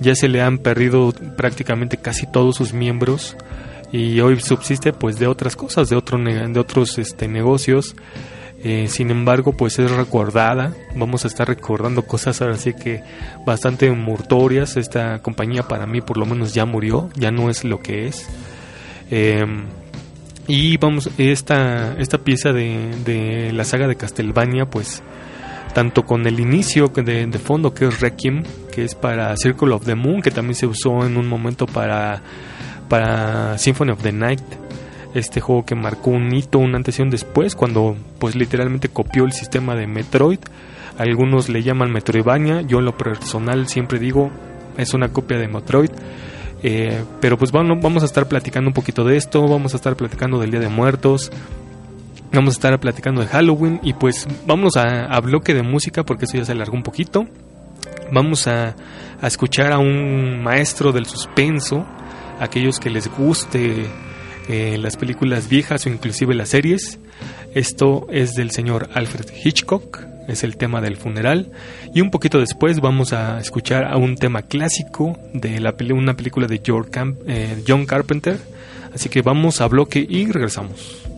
ya 0.00 0.14
se 0.14 0.28
le 0.28 0.42
han 0.42 0.58
perdido 0.58 1.12
prácticamente 1.36 1.96
casi 1.96 2.26
todos 2.26 2.56
sus 2.56 2.72
miembros 2.72 3.36
y 3.92 4.20
hoy 4.20 4.38
subsiste 4.40 4.92
pues 4.92 5.18
de 5.18 5.26
otras 5.26 5.56
cosas, 5.56 5.88
de, 5.88 5.96
otro, 5.96 6.18
de 6.18 6.60
otros 6.60 6.98
este, 6.98 7.28
negocios 7.28 7.94
eh, 8.64 8.88
sin 8.88 9.10
embargo, 9.10 9.52
pues 9.52 9.78
es 9.78 9.90
recordada. 9.90 10.74
Vamos 10.96 11.24
a 11.24 11.28
estar 11.28 11.46
recordando 11.46 12.02
cosas 12.02 12.42
ahora 12.42 12.56
sí 12.56 12.74
que 12.74 13.02
bastante 13.46 13.90
mortorias. 13.90 14.76
Esta 14.76 15.20
compañía 15.20 15.62
para 15.62 15.86
mí 15.86 16.00
por 16.00 16.16
lo 16.16 16.26
menos 16.26 16.54
ya 16.54 16.64
murió, 16.64 17.08
ya 17.14 17.30
no 17.30 17.50
es 17.50 17.64
lo 17.64 17.80
que 17.80 18.06
es. 18.06 18.28
Em, 19.10 19.66
y 20.48 20.78
vamos, 20.78 21.10
esta, 21.18 21.94
esta 21.98 22.18
pieza 22.18 22.52
de, 22.52 22.90
de, 23.04 23.52
la 23.52 23.64
saga 23.64 23.86
de 23.86 23.96
Castlevania, 23.96 24.64
pues 24.64 25.02
tanto 25.74 26.04
con 26.04 26.26
el 26.26 26.40
inicio 26.40 26.88
de, 26.88 27.26
de, 27.26 27.38
fondo 27.38 27.74
que 27.74 27.86
es 27.86 28.00
Requiem, 28.00 28.42
que 28.72 28.84
es 28.84 28.94
para 28.94 29.36
Circle 29.36 29.74
of 29.74 29.84
the 29.84 29.94
Moon, 29.94 30.22
que 30.22 30.30
también 30.30 30.54
se 30.54 30.66
usó 30.66 31.04
en 31.06 31.18
un 31.18 31.28
momento 31.28 31.66
para, 31.66 32.22
para 32.88 33.58
Symphony 33.58 33.90
of 33.90 34.02
the 34.02 34.12
Night 34.12 34.42
este 35.14 35.40
juego 35.40 35.64
que 35.64 35.74
marcó 35.74 36.10
un 36.10 36.34
hito, 36.34 36.58
una 36.58 36.78
antes 36.78 36.98
y 36.98 37.02
un 37.02 37.10
después, 37.10 37.54
cuando 37.54 37.96
pues 38.18 38.34
literalmente 38.34 38.88
copió 38.88 39.24
el 39.24 39.32
sistema 39.32 39.74
de 39.74 39.86
Metroid. 39.86 40.40
Algunos 40.96 41.48
le 41.48 41.62
llaman 41.62 41.92
Metroidvania, 41.92 42.62
yo 42.62 42.78
en 42.78 42.86
lo 42.86 42.96
personal 42.96 43.68
siempre 43.68 43.98
digo 43.98 44.30
es 44.78 44.94
una 44.94 45.08
copia 45.10 45.38
de 45.38 45.48
Metroid. 45.48 45.90
Eh, 46.62 47.04
pero 47.20 47.38
pues 47.38 47.52
bueno, 47.52 47.76
vamos 47.80 48.02
a 48.02 48.06
estar 48.06 48.26
platicando 48.26 48.68
un 48.68 48.74
poquito 48.74 49.04
de 49.04 49.16
esto, 49.16 49.46
vamos 49.46 49.74
a 49.74 49.76
estar 49.76 49.96
platicando 49.96 50.40
del 50.40 50.50
Día 50.50 50.60
de 50.60 50.68
Muertos, 50.68 51.30
vamos 52.32 52.54
a 52.54 52.56
estar 52.56 52.80
platicando 52.80 53.20
de 53.20 53.28
Halloween 53.28 53.80
y 53.82 53.92
pues 53.92 54.26
vamos 54.46 54.76
a, 54.76 55.06
a 55.06 55.20
bloque 55.20 55.54
de 55.54 55.62
música 55.62 56.04
porque 56.04 56.24
eso 56.24 56.36
ya 56.36 56.44
se 56.44 56.52
alargó 56.52 56.76
un 56.76 56.82
poquito. 56.82 57.26
Vamos 58.10 58.46
a, 58.46 58.74
a 59.20 59.26
escuchar 59.26 59.72
a 59.72 59.78
un 59.78 60.42
maestro 60.42 60.92
del 60.92 61.06
suspenso, 61.06 61.86
aquellos 62.40 62.80
que 62.80 62.90
les 62.90 63.08
guste 63.08 63.86
eh, 64.48 64.78
las 64.78 64.96
películas 64.96 65.48
viejas 65.48 65.84
o 65.86 65.90
inclusive 65.90 66.34
las 66.34 66.48
series. 66.48 66.98
Esto 67.54 68.06
es 68.10 68.34
del 68.34 68.50
señor 68.50 68.88
Alfred 68.94 69.26
Hitchcock, 69.44 70.00
es 70.28 70.44
el 70.44 70.56
tema 70.56 70.80
del 70.80 70.96
funeral. 70.96 71.50
Y 71.94 72.00
un 72.00 72.10
poquito 72.10 72.38
después 72.38 72.80
vamos 72.80 73.12
a 73.12 73.40
escuchar 73.40 73.84
a 73.84 73.96
un 73.96 74.16
tema 74.16 74.42
clásico 74.42 75.18
de 75.32 75.58
la 75.58 75.74
una 75.92 76.14
película 76.14 76.46
de 76.46 76.62
eh, 77.26 77.64
John 77.66 77.86
Carpenter. 77.86 78.38
Así 78.94 79.08
que 79.08 79.22
vamos 79.22 79.60
a 79.60 79.66
bloque 79.66 80.06
y 80.08 80.30
regresamos. 80.30 81.17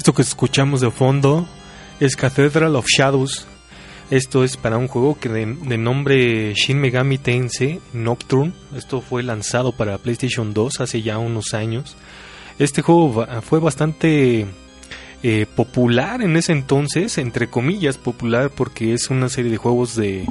Esto 0.00 0.14
que 0.14 0.22
escuchamos 0.22 0.80
de 0.80 0.90
fondo 0.90 1.46
es 2.00 2.16
Cathedral 2.16 2.74
of 2.74 2.86
Shadows. 2.88 3.46
Esto 4.10 4.44
es 4.44 4.56
para 4.56 4.78
un 4.78 4.88
juego 4.88 5.18
que 5.20 5.28
de, 5.28 5.76
nombre 5.76 6.54
Shin 6.54 6.80
Megami 6.80 7.18
Tensei 7.18 7.80
Nocturne. 7.92 8.54
Esto 8.74 9.02
fue 9.02 9.22
lanzado 9.22 9.72
para 9.72 9.98
PlayStation 9.98 10.54
2 10.54 10.80
hace 10.80 11.02
ya 11.02 11.18
unos 11.18 11.52
años. 11.52 11.96
Este 12.58 12.80
juego 12.80 13.26
fue 13.42 13.60
bastante 13.60 14.46
eh, 15.22 15.46
popular 15.54 16.22
en 16.22 16.34
ese 16.38 16.52
entonces, 16.52 17.18
entre 17.18 17.50
comillas 17.50 17.98
popular, 17.98 18.48
porque 18.48 18.94
es 18.94 19.10
una 19.10 19.28
serie 19.28 19.50
de 19.50 19.58
juegos 19.58 19.96
de, 19.96 20.24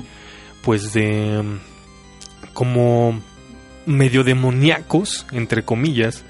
pues 0.63 0.93
de, 0.93 1.43
mm, 1.43 2.53
como 2.53 3.21
medio 3.86 4.23
demoníacos, 4.23 5.27
entre 5.32 5.63
comillas, 5.63 6.25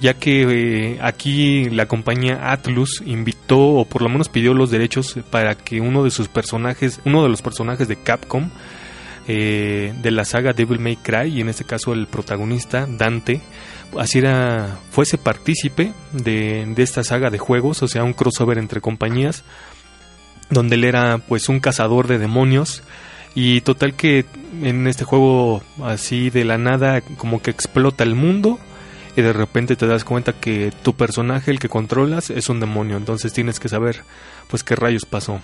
ya 0.00 0.14
que 0.14 0.42
eh, 0.42 0.98
aquí 1.00 1.70
la 1.70 1.86
compañía 1.86 2.52
Atlus 2.52 3.02
invitó 3.06 3.58
o 3.58 3.84
por 3.84 4.02
lo 4.02 4.08
menos 4.08 4.28
pidió 4.28 4.54
los 4.54 4.70
derechos 4.70 5.16
para 5.30 5.54
que 5.54 5.80
uno 5.80 6.04
de 6.04 6.10
sus 6.10 6.28
personajes, 6.28 7.00
uno 7.04 7.22
de 7.22 7.28
los 7.28 7.42
personajes 7.42 7.88
de 7.88 7.96
Capcom 7.96 8.50
eh, 9.26 9.94
de 10.02 10.10
la 10.10 10.24
saga 10.24 10.52
Devil 10.52 10.80
May 10.80 10.96
Cry 10.96 11.28
y 11.36 11.40
en 11.40 11.48
este 11.48 11.64
caso 11.64 11.92
el 11.92 12.06
protagonista 12.06 12.86
Dante 12.86 13.40
así 13.98 14.18
era 14.18 14.78
fuese 14.90 15.16
partícipe 15.16 15.92
de, 16.12 16.66
de 16.66 16.82
esta 16.82 17.04
saga 17.04 17.30
de 17.30 17.38
juegos, 17.38 17.82
o 17.82 17.88
sea 17.88 18.04
un 18.04 18.12
crossover 18.12 18.58
entre 18.58 18.80
compañías 18.80 19.44
donde 20.50 20.74
él 20.74 20.84
era 20.84 21.18
pues 21.18 21.48
un 21.48 21.60
cazador 21.60 22.08
de 22.08 22.18
demonios 22.18 22.82
y 23.34 23.62
total 23.62 23.94
que 23.94 24.26
en 24.62 24.86
este 24.86 25.04
juego 25.04 25.62
así 25.82 26.30
de 26.30 26.44
la 26.44 26.58
nada 26.58 27.00
como 27.00 27.40
que 27.40 27.50
explota 27.50 28.04
el 28.04 28.14
mundo 28.14 28.58
y 29.16 29.22
de 29.22 29.32
repente 29.32 29.76
te 29.76 29.86
das 29.86 30.04
cuenta 30.04 30.32
que 30.32 30.72
tu 30.82 30.94
personaje, 30.94 31.50
el 31.50 31.58
que 31.58 31.68
controlas, 31.68 32.30
es 32.30 32.48
un 32.48 32.60
demonio. 32.60 32.96
Entonces 32.96 33.32
tienes 33.32 33.60
que 33.60 33.68
saber, 33.68 34.02
pues, 34.48 34.64
qué 34.64 34.76
rayos 34.76 35.04
pasó. 35.04 35.40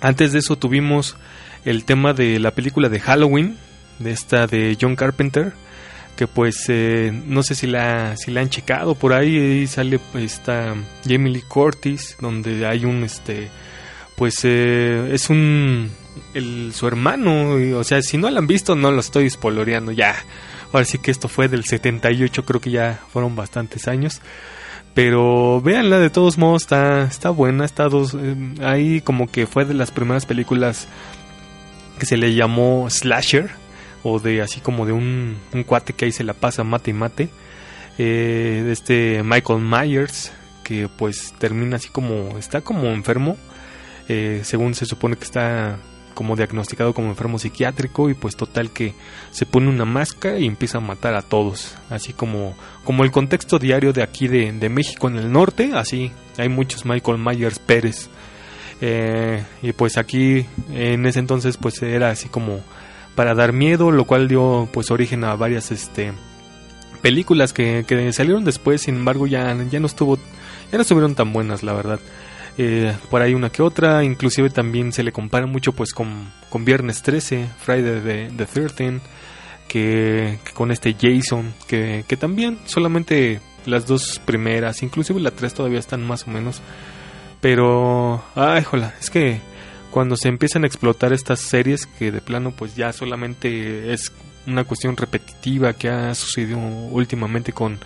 Antes 0.00 0.32
de 0.32 0.40
eso 0.40 0.56
tuvimos 0.56 1.16
el 1.64 1.84
tema 1.84 2.12
de 2.12 2.38
la 2.38 2.52
película 2.52 2.88
de 2.88 3.00
Halloween, 3.00 3.56
de 3.98 4.12
esta 4.12 4.46
de 4.46 4.76
John 4.80 4.94
Carpenter, 4.94 5.52
que 6.16 6.26
pues 6.26 6.64
eh, 6.68 7.12
no 7.26 7.42
sé 7.42 7.54
si 7.54 7.66
la, 7.66 8.16
si 8.16 8.30
la 8.30 8.40
han 8.40 8.48
checado 8.48 8.94
por 8.94 9.12
ahí, 9.12 9.36
ahí 9.36 9.66
sale 9.66 10.00
esta 10.14 10.74
Jamie 11.04 11.32
Lee 11.32 11.42
Curtis, 11.42 12.16
donde 12.20 12.66
hay 12.66 12.84
un, 12.84 13.04
este, 13.04 13.48
pues 14.16 14.40
eh, 14.44 15.10
es 15.12 15.28
un, 15.28 15.90
el, 16.34 16.72
su 16.74 16.86
hermano, 16.86 17.56
o 17.78 17.84
sea, 17.84 18.00
si 18.02 18.16
no 18.16 18.30
la 18.30 18.38
han 18.38 18.46
visto, 18.46 18.74
no 18.74 18.90
lo 18.90 19.00
estoy 19.00 19.28
spoiloreando 19.28 19.92
ya. 19.92 20.16
Ahora 20.72 20.84
sí 20.84 20.98
que 20.98 21.10
esto 21.10 21.28
fue 21.28 21.48
del 21.48 21.64
78, 21.64 22.44
creo 22.44 22.60
que 22.60 22.70
ya 22.70 23.00
fueron 23.12 23.36
bastantes 23.36 23.88
años. 23.88 24.20
Pero 24.94 25.60
véanla 25.60 25.98
de 25.98 26.08
todos 26.08 26.38
modos, 26.38 26.62
está, 26.62 27.04
está 27.04 27.28
buena, 27.30 27.66
está 27.66 27.88
dos, 27.88 28.14
eh, 28.14 28.34
ahí 28.62 29.02
como 29.02 29.30
que 29.30 29.46
fue 29.46 29.66
de 29.66 29.74
las 29.74 29.90
primeras 29.90 30.24
películas 30.24 30.88
que 31.98 32.06
se 32.06 32.16
le 32.16 32.34
llamó 32.34 32.88
slasher, 32.88 33.50
o 34.02 34.20
de 34.20 34.40
así 34.40 34.60
como 34.60 34.86
de 34.86 34.92
un, 34.92 35.36
cuate 35.66 35.92
que 35.92 36.06
ahí 36.06 36.12
se 36.12 36.24
la 36.24 36.32
pasa 36.32 36.64
mate 36.64 36.92
y 36.92 36.94
mate. 36.94 37.28
Eh, 37.98 38.62
de 38.64 38.72
este 38.72 39.22
Michael 39.22 39.60
Myers, 39.60 40.32
que 40.64 40.88
pues 40.88 41.34
termina 41.38 41.76
así 41.76 41.88
como, 41.90 42.38
está 42.38 42.60
como 42.62 42.88
enfermo, 42.88 43.36
eh, 44.08 44.40
según 44.44 44.74
se 44.74 44.86
supone 44.86 45.16
que 45.16 45.24
está 45.24 45.78
como 46.16 46.34
diagnosticado 46.34 46.94
como 46.94 47.10
enfermo 47.10 47.38
psiquiátrico 47.38 48.08
y 48.08 48.14
pues 48.14 48.36
total 48.36 48.70
que 48.70 48.94
se 49.30 49.44
pone 49.44 49.68
una 49.68 49.84
máscara 49.84 50.38
y 50.38 50.46
empieza 50.46 50.78
a 50.78 50.80
matar 50.80 51.14
a 51.14 51.20
todos, 51.20 51.76
así 51.90 52.14
como, 52.14 52.56
como 52.84 53.04
el 53.04 53.10
contexto 53.10 53.58
diario 53.58 53.92
de 53.92 54.02
aquí 54.02 54.26
de, 54.26 54.50
de 54.50 54.68
México 54.70 55.08
en 55.08 55.16
el 55.16 55.30
norte, 55.30 55.72
así 55.74 56.10
hay 56.38 56.48
muchos 56.48 56.86
Michael 56.86 57.18
Myers 57.18 57.58
Pérez. 57.58 58.08
Eh, 58.80 59.44
y 59.62 59.72
pues 59.72 59.98
aquí 59.98 60.46
en 60.72 61.06
ese 61.06 61.18
entonces 61.18 61.58
pues 61.58 61.82
era 61.82 62.10
así 62.10 62.28
como 62.28 62.60
para 63.14 63.34
dar 63.34 63.52
miedo, 63.52 63.90
lo 63.90 64.04
cual 64.04 64.26
dio 64.26 64.68
pues 64.72 64.90
origen 64.90 65.22
a 65.22 65.36
varias 65.36 65.70
este 65.70 66.12
películas 67.02 67.52
que, 67.52 67.84
que 67.86 68.12
salieron 68.14 68.44
después, 68.44 68.82
sin 68.82 68.96
embargo 68.96 69.26
ya, 69.26 69.54
ya 69.70 69.80
no 69.80 69.86
estuvo, 69.86 70.16
ya 70.16 70.78
no 70.78 70.80
estuvieron 70.80 71.14
tan 71.14 71.32
buenas 71.34 71.62
la 71.62 71.74
verdad. 71.74 72.00
Eh, 72.58 72.94
por 73.10 73.20
ahí 73.20 73.34
una 73.34 73.50
que 73.50 73.62
otra, 73.62 74.02
inclusive 74.02 74.48
también 74.48 74.92
se 74.92 75.02
le 75.02 75.12
compara 75.12 75.46
mucho 75.46 75.72
pues 75.72 75.92
con, 75.92 76.32
con 76.48 76.64
Viernes 76.64 77.02
13, 77.02 77.46
Friday 77.58 78.00
the, 78.00 78.30
the 78.34 78.46
13, 78.46 79.00
que, 79.68 80.38
que 80.42 80.52
con 80.54 80.70
este 80.70 80.96
Jason, 80.98 81.52
que, 81.66 82.04
que 82.08 82.16
también 82.16 82.58
solamente 82.64 83.40
las 83.66 83.86
dos 83.86 84.20
primeras, 84.24 84.82
inclusive 84.82 85.20
la 85.20 85.32
3 85.32 85.52
todavía 85.52 85.78
están 85.78 86.06
más 86.06 86.26
o 86.26 86.30
menos, 86.30 86.62
pero, 87.40 88.24
ay, 88.34 88.64
jola, 88.64 88.94
es 88.98 89.10
que 89.10 89.40
cuando 89.90 90.16
se 90.16 90.28
empiezan 90.28 90.64
a 90.64 90.66
explotar 90.66 91.12
estas 91.12 91.40
series 91.40 91.86
que 91.86 92.10
de 92.12 92.20
plano 92.20 92.50
pues 92.50 92.76
ya 92.76 92.92
solamente 92.92 93.92
es 93.92 94.12
una 94.46 94.64
cuestión 94.64 94.96
repetitiva 94.96 95.72
que 95.72 95.88
ha 95.88 96.14
sucedido 96.14 96.58
últimamente 96.58 97.52
con 97.52 97.78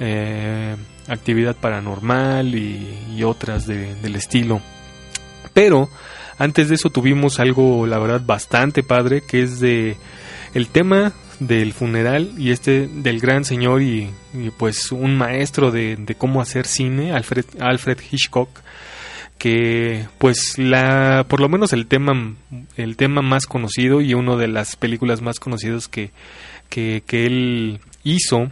eh, 0.00 0.76
actividad 1.08 1.56
paranormal 1.56 2.54
y, 2.54 3.22
otras 3.24 3.66
de- 3.66 3.94
del 3.96 4.14
estilo. 4.16 4.60
Pero 5.52 5.88
antes 6.38 6.68
de 6.68 6.76
eso 6.76 6.90
tuvimos 6.90 7.40
algo, 7.40 7.86
la 7.86 7.98
verdad, 7.98 8.22
bastante 8.24 8.82
padre, 8.82 9.22
que 9.26 9.42
es 9.42 9.58
de 9.60 9.96
el 10.54 10.68
tema 10.68 11.12
del 11.40 11.72
funeral 11.72 12.32
y 12.36 12.50
este 12.50 12.88
del 12.88 13.20
gran 13.20 13.44
señor 13.44 13.82
y, 13.82 14.10
pues 14.56 14.90
un 14.92 15.16
maestro 15.16 15.70
de, 15.70 15.96
de 15.96 16.14
cómo 16.14 16.40
hacer 16.40 16.66
cine, 16.66 17.12
Alfred, 17.12 17.44
Alfred 17.60 17.98
Hitchcock, 18.10 18.48
que 19.38 20.06
pues 20.18 20.58
la 20.58 21.26
por 21.28 21.40
lo 21.40 21.48
menos 21.48 21.72
el 21.72 21.86
tema 21.86 22.34
el 22.76 22.96
tema 22.96 23.22
más 23.22 23.46
conocido 23.46 24.00
y 24.00 24.14
una 24.14 24.34
de 24.36 24.48
las 24.48 24.74
películas 24.74 25.22
más 25.22 25.38
conocidas 25.38 25.86
que, 25.86 26.10
que, 26.68 27.04
que 27.06 27.24
él 27.26 27.80
hizo 28.02 28.50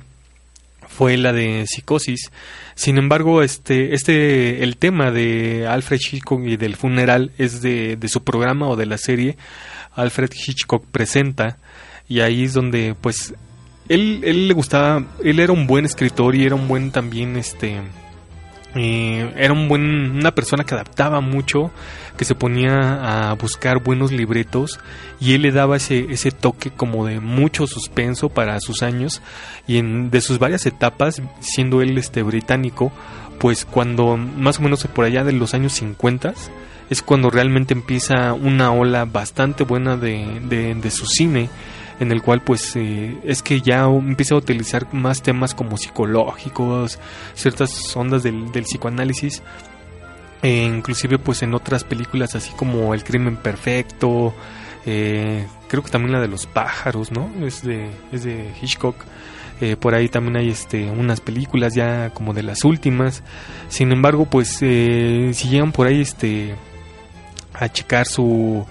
fue 0.96 1.18
la 1.18 1.34
de 1.34 1.66
Psicosis. 1.66 2.32
Sin 2.74 2.96
embargo, 2.96 3.42
este, 3.42 3.92
este, 3.92 4.62
el 4.62 4.78
tema 4.78 5.10
de 5.10 5.66
Alfred 5.66 6.00
Hitchcock 6.00 6.40
y 6.46 6.56
del 6.56 6.74
funeral 6.74 7.32
es 7.36 7.60
de, 7.60 7.96
de 7.96 8.08
su 8.08 8.24
programa 8.24 8.66
o 8.68 8.76
de 8.76 8.86
la 8.86 8.96
serie. 8.96 9.36
Alfred 9.94 10.30
Hitchcock 10.32 10.86
presenta 10.86 11.58
y 12.08 12.20
ahí 12.20 12.44
es 12.44 12.54
donde, 12.54 12.94
pues, 12.98 13.34
él, 13.90 14.22
él 14.24 14.48
le 14.48 14.54
gustaba, 14.54 15.04
él 15.22 15.38
era 15.38 15.52
un 15.52 15.66
buen 15.66 15.84
escritor 15.84 16.34
y 16.34 16.46
era 16.46 16.54
un 16.54 16.66
buen 16.66 16.90
también, 16.90 17.36
este, 17.36 17.82
eh, 18.76 19.32
era 19.36 19.52
un 19.52 19.68
buen, 19.68 20.16
una 20.16 20.34
persona 20.34 20.64
que 20.64 20.74
adaptaba 20.74 21.20
mucho, 21.20 21.70
que 22.16 22.24
se 22.24 22.34
ponía 22.34 23.30
a 23.30 23.34
buscar 23.34 23.82
buenos 23.82 24.12
libretos 24.12 24.78
y 25.20 25.34
él 25.34 25.42
le 25.42 25.52
daba 25.52 25.76
ese, 25.76 26.06
ese 26.10 26.30
toque 26.30 26.70
como 26.70 27.06
de 27.06 27.20
mucho 27.20 27.66
suspenso 27.66 28.28
para 28.28 28.60
sus 28.60 28.82
años 28.82 29.22
y 29.66 29.78
en, 29.78 30.10
de 30.10 30.20
sus 30.20 30.38
varias 30.38 30.66
etapas, 30.66 31.22
siendo 31.40 31.82
él 31.82 31.96
este 31.98 32.22
británico, 32.22 32.92
pues 33.38 33.64
cuando 33.64 34.16
más 34.16 34.58
o 34.58 34.62
menos 34.62 34.86
por 34.86 35.04
allá 35.04 35.24
de 35.24 35.32
los 35.32 35.54
años 35.54 35.72
50 35.74 36.34
es 36.88 37.02
cuando 37.02 37.30
realmente 37.30 37.74
empieza 37.74 38.32
una 38.32 38.72
ola 38.72 39.04
bastante 39.04 39.64
buena 39.64 39.96
de, 39.96 40.40
de, 40.48 40.74
de 40.74 40.90
su 40.90 41.06
cine 41.06 41.50
en 42.00 42.12
el 42.12 42.22
cual 42.22 42.42
pues 42.42 42.76
eh, 42.76 43.16
es 43.24 43.42
que 43.42 43.60
ya 43.60 43.84
empieza 43.84 44.34
a 44.34 44.38
utilizar 44.38 44.92
más 44.92 45.22
temas 45.22 45.54
como 45.54 45.76
psicológicos, 45.76 46.98
ciertas 47.34 47.96
ondas 47.96 48.22
del, 48.22 48.52
del 48.52 48.64
psicoanálisis, 48.64 49.42
e 50.42 50.64
inclusive 50.64 51.18
pues 51.18 51.42
en 51.42 51.54
otras 51.54 51.84
películas 51.84 52.34
así 52.34 52.52
como 52.52 52.94
El 52.94 53.02
crimen 53.02 53.36
perfecto, 53.36 54.34
eh, 54.86 55.46
creo 55.68 55.82
que 55.82 55.90
también 55.90 56.12
la 56.12 56.20
de 56.20 56.28
los 56.28 56.46
pájaros, 56.46 57.10
¿no? 57.10 57.28
Es 57.44 57.62
de, 57.62 57.90
es 58.12 58.24
de 58.24 58.52
Hitchcock. 58.62 58.96
Eh, 59.60 59.74
por 59.74 59.94
ahí 59.94 60.08
también 60.08 60.36
hay 60.36 60.50
este 60.50 60.90
unas 60.90 61.20
películas 61.20 61.74
ya 61.74 62.10
como 62.10 62.32
de 62.32 62.42
las 62.42 62.64
últimas. 62.64 63.22
Sin 63.68 63.90
embargo, 63.90 64.26
pues 64.26 64.58
eh, 64.60 65.30
si 65.34 65.48
llegan 65.48 65.72
por 65.72 65.86
ahí 65.86 66.00
este 66.00 66.54
a 67.54 67.68
checar 67.68 68.06
su 68.06 68.64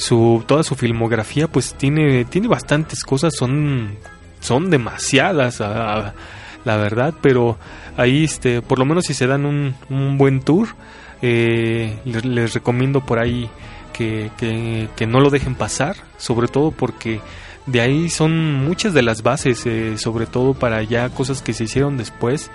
su 0.00 0.42
toda 0.46 0.62
su 0.62 0.74
filmografía, 0.74 1.46
pues 1.48 1.74
tiene 1.74 2.24
tiene 2.24 2.48
bastantes 2.48 3.04
cosas, 3.04 3.34
son 3.36 3.96
son 4.40 4.70
demasiadas, 4.70 5.60
la 5.60 6.76
verdad, 6.76 7.12
pero 7.20 7.58
ahí, 7.96 8.24
este, 8.24 8.62
por 8.62 8.78
lo 8.78 8.84
menos 8.86 9.04
si 9.04 9.14
se 9.14 9.26
dan 9.26 9.44
un, 9.44 9.74
un 9.90 10.16
buen 10.18 10.40
tour, 10.40 10.68
eh, 11.22 11.98
les, 12.04 12.24
les 12.24 12.54
recomiendo 12.54 13.00
por 13.04 13.18
ahí 13.18 13.50
que, 13.92 14.30
que- 14.38 14.88
que 14.96 15.06
no 15.06 15.20
lo 15.20 15.28
dejen 15.30 15.54
pasar, 15.54 15.96
sobre 16.16 16.48
todo 16.48 16.70
porque 16.70 17.20
de 17.66 17.80
ahí 17.82 18.08
son 18.08 18.54
muchas 18.54 18.94
de 18.94 19.02
las 19.02 19.22
bases, 19.22 19.66
eh, 19.66 19.98
sobre 19.98 20.24
todo 20.26 20.54
para 20.54 20.82
ya 20.82 21.10
cosas 21.10 21.42
que 21.42 21.52
se 21.52 21.64
hicieron 21.64 21.98
después, 21.98 22.50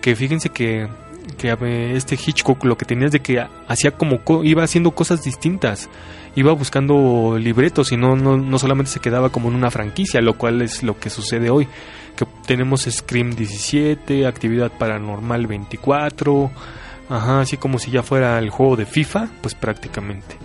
que 0.00 0.16
fíjense 0.16 0.48
que, 0.50 0.88
que 1.36 1.94
este 1.96 2.14
Hitchcock 2.16 2.64
lo 2.64 2.76
que 2.78 2.84
tenía 2.84 3.06
es 3.06 3.12
de 3.12 3.20
que 3.20 3.44
hacía 3.68 3.92
como, 3.92 4.22
co- 4.24 4.44
iba 4.44 4.62
haciendo 4.62 4.90
cosas 4.92 5.22
distintas, 5.22 5.88
iba 6.34 6.52
buscando 6.52 7.36
libretos 7.38 7.92
y 7.92 7.96
no, 7.96 8.16
no, 8.16 8.36
no 8.36 8.58
solamente 8.58 8.90
se 8.90 9.00
quedaba 9.00 9.30
como 9.30 9.48
en 9.48 9.54
una 9.54 9.70
franquicia, 9.70 10.20
lo 10.20 10.34
cual 10.38 10.62
es 10.62 10.82
lo 10.82 10.98
que 10.98 11.10
sucede 11.10 11.50
hoy, 11.50 11.68
que 12.16 12.26
tenemos 12.46 12.82
Scream 12.90 13.34
17, 13.36 14.26
Actividad 14.26 14.72
Paranormal 14.78 15.46
24, 15.46 16.50
ajá, 17.08 17.40
así 17.40 17.56
como 17.56 17.78
si 17.78 17.90
ya 17.90 18.02
fuera 18.02 18.38
el 18.38 18.50
juego 18.50 18.76
de 18.76 18.86
FIFA, 18.86 19.28
pues 19.40 19.54
prácticamente. 19.54 20.36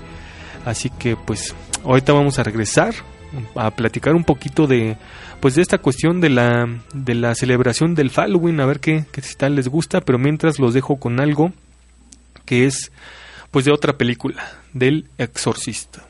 Así 0.66 0.90
que 0.90 1.16
pues 1.16 1.56
ahorita 1.84 2.14
vamos 2.14 2.40
a 2.40 2.44
regresar 2.44 2.94
a 3.56 3.72
platicar 3.72 4.14
un 4.14 4.24
poquito 4.24 4.68
de 4.68 4.96
pues 5.44 5.56
de 5.56 5.62
esta 5.62 5.78
cuestión 5.78 6.22
de 6.22 6.30
la 6.30 6.70
de 6.94 7.16
la 7.16 7.36
celebración 7.36 7.96
del 7.96 8.12
Halloween, 8.12 8.62
a 8.62 8.66
ver 8.66 8.80
qué, 8.80 9.04
qué 9.12 9.22
tal 9.38 9.56
les 9.56 9.68
gusta, 9.68 10.00
pero 10.00 10.18
mientras 10.18 10.58
los 10.58 10.74
dejo 10.74 10.96
con 10.96 11.20
algo 11.20 11.52
que 12.46 12.66
es 12.66 12.94
pues 13.52 13.66
de 13.66 13.74
otra 13.74 13.98
película, 13.98 14.42
del 14.72 15.10
Exorcista. 15.18 16.06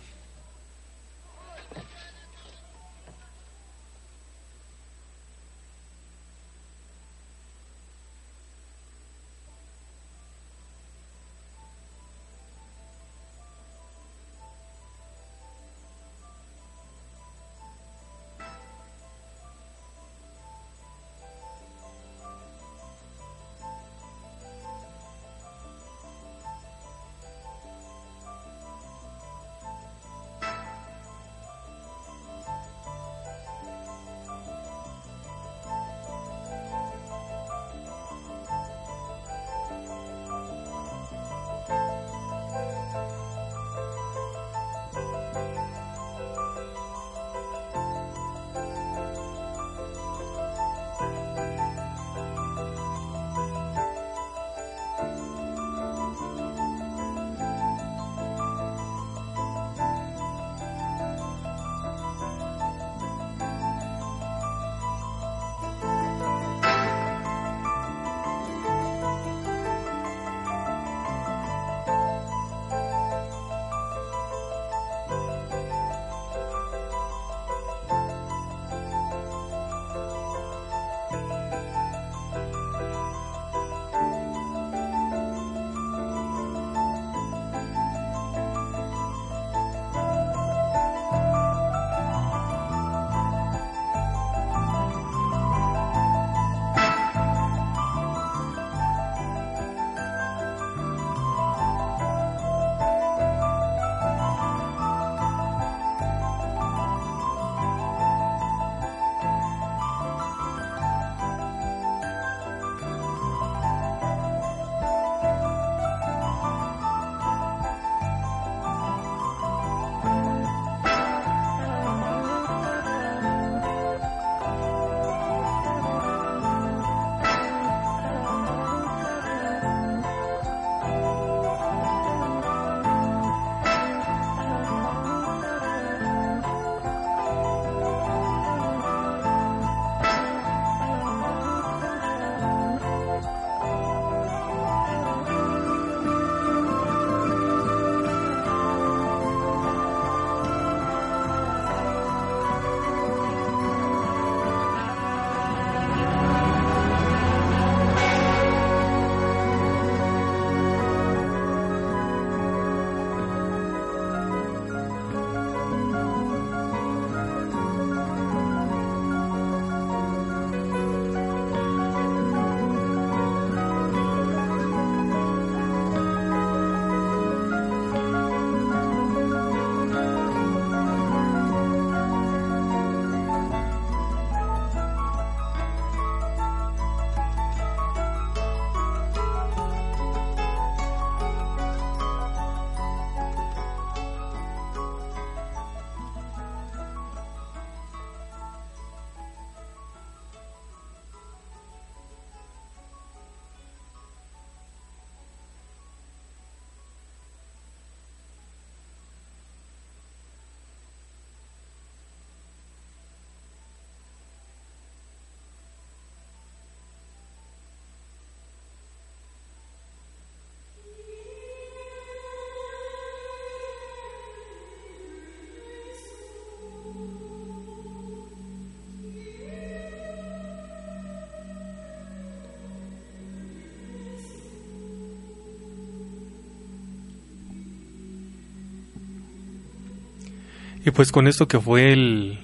Y 240.85 240.91
pues 240.91 241.11
con 241.11 241.27
esto 241.27 241.47
que 241.47 241.59
fue 241.59 241.93
el, 241.93 242.39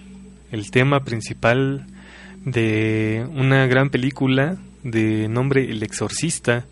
el 0.52 0.72
tema 0.72 1.04
principal, 1.04 1.86
de 2.46 3.28
una 3.34 3.68
gran 3.68 3.90
película 3.90 4.58
de 4.84 5.28
nombre 5.28 5.70
El 5.70 5.84
Exorcista, 5.84 6.66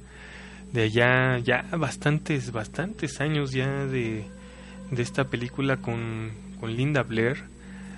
de 0.72 0.84
allá 0.84 1.40
ya 1.40 1.66
bastantes, 1.78 2.52
bastantes 2.52 3.20
años 3.20 3.52
ya 3.52 3.86
de, 3.86 4.26
de 4.92 5.02
esta 5.02 5.26
película 5.26 5.78
con, 5.78 6.32
con 6.60 6.76
Linda 6.76 7.04
Blair. 7.04 7.44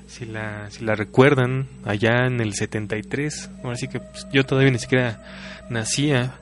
Si 0.07 0.25
la, 0.25 0.71
si 0.71 0.83
la 0.83 0.95
recuerdan, 0.95 1.67
allá 1.85 2.25
en 2.25 2.41
el 2.41 2.55
73, 2.55 3.51
ahora 3.63 3.75
sí 3.75 3.87
que 3.87 3.99
pues, 3.99 4.25
yo 4.33 4.43
todavía 4.43 4.71
ni 4.71 4.79
siquiera 4.79 5.23
nacía, 5.69 6.33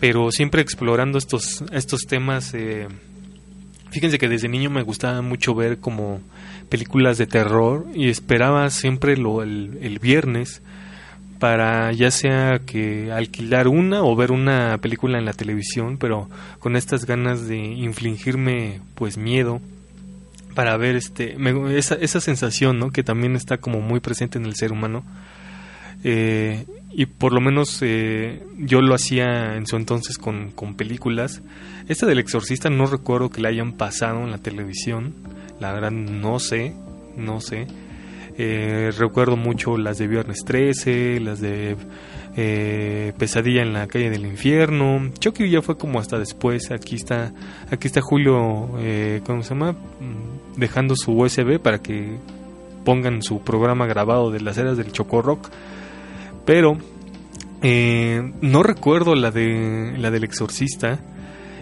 pero 0.00 0.32
siempre 0.32 0.60
explorando 0.60 1.18
estos, 1.18 1.62
estos 1.70 2.00
temas. 2.08 2.52
Eh, 2.54 2.88
fíjense 3.94 4.18
que 4.18 4.28
desde 4.28 4.48
niño 4.48 4.68
me 4.68 4.82
gustaba 4.82 5.22
mucho 5.22 5.54
ver 5.54 5.78
como 5.78 6.20
películas 6.68 7.16
de 7.16 7.26
terror 7.26 7.86
y 7.94 8.08
esperaba 8.10 8.68
siempre 8.68 9.16
lo, 9.16 9.42
el, 9.42 9.78
el 9.80 9.98
viernes 9.98 10.60
para 11.38 11.92
ya 11.92 12.10
sea 12.10 12.60
que 12.66 13.10
alquilar 13.12 13.68
una 13.68 14.02
o 14.02 14.14
ver 14.16 14.30
una 14.32 14.78
película 14.78 15.18
en 15.18 15.24
la 15.24 15.32
televisión, 15.32 15.96
pero 15.98 16.28
con 16.58 16.76
estas 16.76 17.04
ganas 17.06 17.46
de 17.48 17.56
infligirme 17.56 18.80
pues 18.94 19.16
miedo 19.16 19.60
para 20.54 20.76
ver 20.76 20.94
este 20.96 21.36
me- 21.38 21.76
esa, 21.78 21.94
esa 21.96 22.20
sensación 22.20 22.78
¿no? 22.78 22.90
que 22.90 23.02
también 23.02 23.34
está 23.36 23.58
como 23.58 23.80
muy 23.80 24.00
presente 24.00 24.38
en 24.38 24.46
el 24.46 24.54
ser 24.56 24.72
humano 24.72 25.04
Eh, 26.06 26.66
y 26.96 27.06
por 27.06 27.32
lo 27.32 27.40
menos 27.40 27.80
eh, 27.82 28.42
yo 28.58 28.80
lo 28.80 28.94
hacía 28.94 29.56
en 29.56 29.66
su 29.66 29.76
entonces 29.76 30.16
con, 30.18 30.50
con 30.52 30.76
películas 30.76 31.42
esta 31.88 32.06
del 32.06 32.18
exorcista 32.18 32.70
no 32.70 32.86
recuerdo 32.86 33.30
que 33.30 33.40
la 33.40 33.48
hayan 33.48 33.72
pasado 33.72 34.22
en 34.22 34.30
la 34.30 34.38
televisión 34.38 35.14
la 35.60 35.72
verdad 35.72 35.90
no 35.90 36.38
sé 36.38 36.74
no 37.16 37.40
sé 37.40 37.66
eh, 38.36 38.90
recuerdo 38.98 39.36
mucho 39.36 39.76
las 39.78 39.98
de 39.98 40.08
Viernes 40.08 40.44
13, 40.44 41.20
las 41.20 41.40
de 41.40 41.76
eh, 42.36 43.12
Pesadilla 43.16 43.62
en 43.62 43.72
la 43.72 43.86
calle 43.86 44.10
del 44.10 44.26
infierno. 44.26 45.12
Chucky 45.18 45.48
ya 45.48 45.62
fue 45.62 45.78
como 45.78 46.00
hasta 46.00 46.18
después. 46.18 46.70
Aquí 46.72 46.96
está, 46.96 47.32
aquí 47.70 47.86
está 47.86 48.00
Julio, 48.00 48.70
eh, 48.78 49.20
¿cómo 49.24 49.42
se 49.42 49.50
llama? 49.50 49.72
Mm, 49.72 50.58
Dejando 50.58 50.94
su 50.96 51.12
USB 51.12 51.60
para 51.60 51.78
que 51.78 52.18
pongan 52.84 53.22
su 53.22 53.40
programa 53.40 53.86
grabado 53.86 54.30
de 54.30 54.40
las 54.40 54.58
eras 54.58 54.76
del 54.76 54.90
Choco 54.90 55.22
Rock. 55.22 55.50
Pero 56.44 56.78
eh, 57.62 58.32
no 58.40 58.62
recuerdo 58.62 59.14
la 59.14 59.30
de 59.30 59.94
la 59.98 60.10
del 60.10 60.24
Exorcista. 60.24 61.00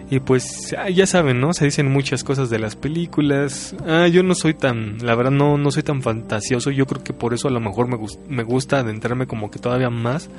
Y 0.09 0.19
pues 0.19 0.75
ah, 0.77 0.89
ya 0.89 1.07
saben, 1.07 1.39
¿no? 1.39 1.53
Se 1.53 1.65
dicen 1.65 1.89
muchas 1.91 2.23
cosas 2.23 2.49
de 2.49 2.59
las 2.59 2.75
películas. 2.75 3.75
Ah, 3.87 4.07
yo 4.07 4.21
no 4.21 4.35
soy 4.35 4.53
tan, 4.53 4.97
la 4.99 5.15
verdad 5.15 5.31
no, 5.31 5.57
no 5.57 5.71
soy 5.71 5.83
tan 5.83 6.01
fantasioso. 6.01 6.71
Yo 6.71 6.85
creo 6.85 7.03
que 7.03 7.13
por 7.13 7.33
eso 7.33 7.47
a 7.47 7.51
lo 7.51 7.59
mejor 7.59 7.87
me, 7.87 7.97
me 8.27 8.43
gusta 8.43 8.79
adentrarme 8.79 9.27
como 9.27 9.49
que 9.49 9.59
todavía 9.59 9.89
más 9.89 10.29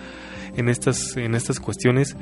en 0.57 0.69
estas, 0.69 1.17
en 1.17 1.35
estas 1.35 1.61
cuestiones 1.61 2.17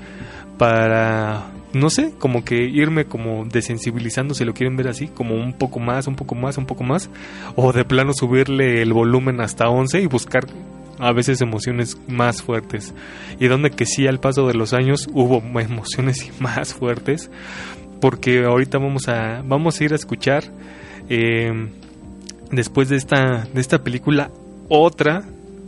para, 0.58 1.50
no 1.72 1.90
sé, 1.90 2.12
como 2.18 2.44
que 2.44 2.64
irme 2.64 3.06
como 3.06 3.44
desensibilizando, 3.44 4.34
si 4.34 4.44
lo 4.44 4.54
quieren 4.54 4.76
ver 4.76 4.88
así, 4.88 5.08
como 5.08 5.34
un 5.34 5.52
poco 5.52 5.80
más, 5.80 6.06
un 6.06 6.14
poco 6.14 6.34
más, 6.34 6.56
un 6.58 6.66
poco 6.66 6.84
más. 6.84 7.10
O 7.56 7.72
de 7.72 7.84
plano 7.84 8.12
subirle 8.12 8.82
el 8.82 8.92
volumen 8.92 9.40
hasta 9.40 9.68
11 9.68 10.00
y 10.00 10.06
buscar 10.06 10.46
a 11.02 11.12
veces 11.12 11.40
emociones 11.40 11.98
más 12.06 12.42
fuertes. 12.42 12.94
Y 13.40 13.48
donde 13.48 13.70
que 13.70 13.86
sí 13.86 14.06
al 14.06 14.20
paso 14.20 14.46
de 14.46 14.54
los 14.54 14.72
años 14.72 15.08
hubo 15.12 15.42
emociones 15.60 16.30
más 16.40 16.74
fuertes. 16.74 17.30
Porque 18.00 18.44
ahorita 18.44 18.78
vamos 18.78 19.08
a, 19.08 19.42
vamos 19.44 19.80
a 19.80 19.84
ir 19.84 19.92
a 19.92 19.96
escuchar 19.96 20.44
eh, 21.08 21.68
después 22.50 22.88
de 22.88 22.96
esta, 22.96 23.46
de 23.52 23.60
esta 23.60 23.82
película 23.82 24.30
otra 24.68 25.24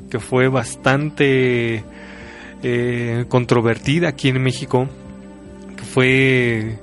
que 0.08 0.20
fue 0.20 0.48
bastante 0.48 1.84
eh, 2.62 3.24
controvertida 3.28 4.08
aquí 4.08 4.28
en 4.28 4.40
México. 4.40 4.88
Que 5.76 5.82
fue 5.82 6.78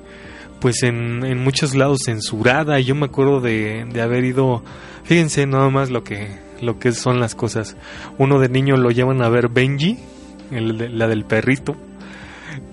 pues 0.59 0.83
en, 0.83 1.23
en 1.25 1.39
muchos 1.39 1.73
lados 1.73 2.01
censurada. 2.05 2.81
Yo 2.81 2.95
me 2.95 3.05
acuerdo 3.05 3.39
de, 3.39 3.85
de 3.91 4.01
haber 4.01 4.25
ido, 4.25 4.61
fíjense 5.03 5.47
nada 5.47 5.69
más 5.69 5.89
lo 5.89 6.03
que, 6.03 6.27
lo 6.61 6.79
que 6.79 6.91
son 6.91 7.19
las 7.19 7.35
cosas. 7.35 7.75
Uno 8.17 8.39
de 8.39 8.49
niño 8.49 8.77
lo 8.77 8.91
llevan 8.91 9.21
a 9.21 9.29
ver 9.29 9.49
Benji, 9.49 9.97
la 10.51 11.07
del 11.07 11.25
perrito. 11.25 11.75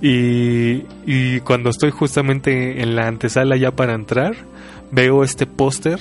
Y, 0.03 0.85
y 1.07 1.41
cuando 1.41 1.71
estoy 1.71 1.91
justamente 1.91 2.83
en 2.83 2.95
la 2.97 3.07
antesala 3.07 3.57
ya 3.57 3.73
para 3.73 3.95
entrar, 3.95 4.35
veo 4.91 5.23
este 5.23 5.47
póster 5.47 5.99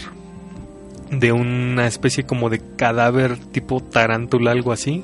de 1.12 1.32
una 1.32 1.88
especie 1.88 2.26
como 2.26 2.50
de 2.50 2.62
cadáver 2.76 3.38
tipo 3.38 3.80
tarántula, 3.80 4.52
algo 4.52 4.72
así, 4.72 5.04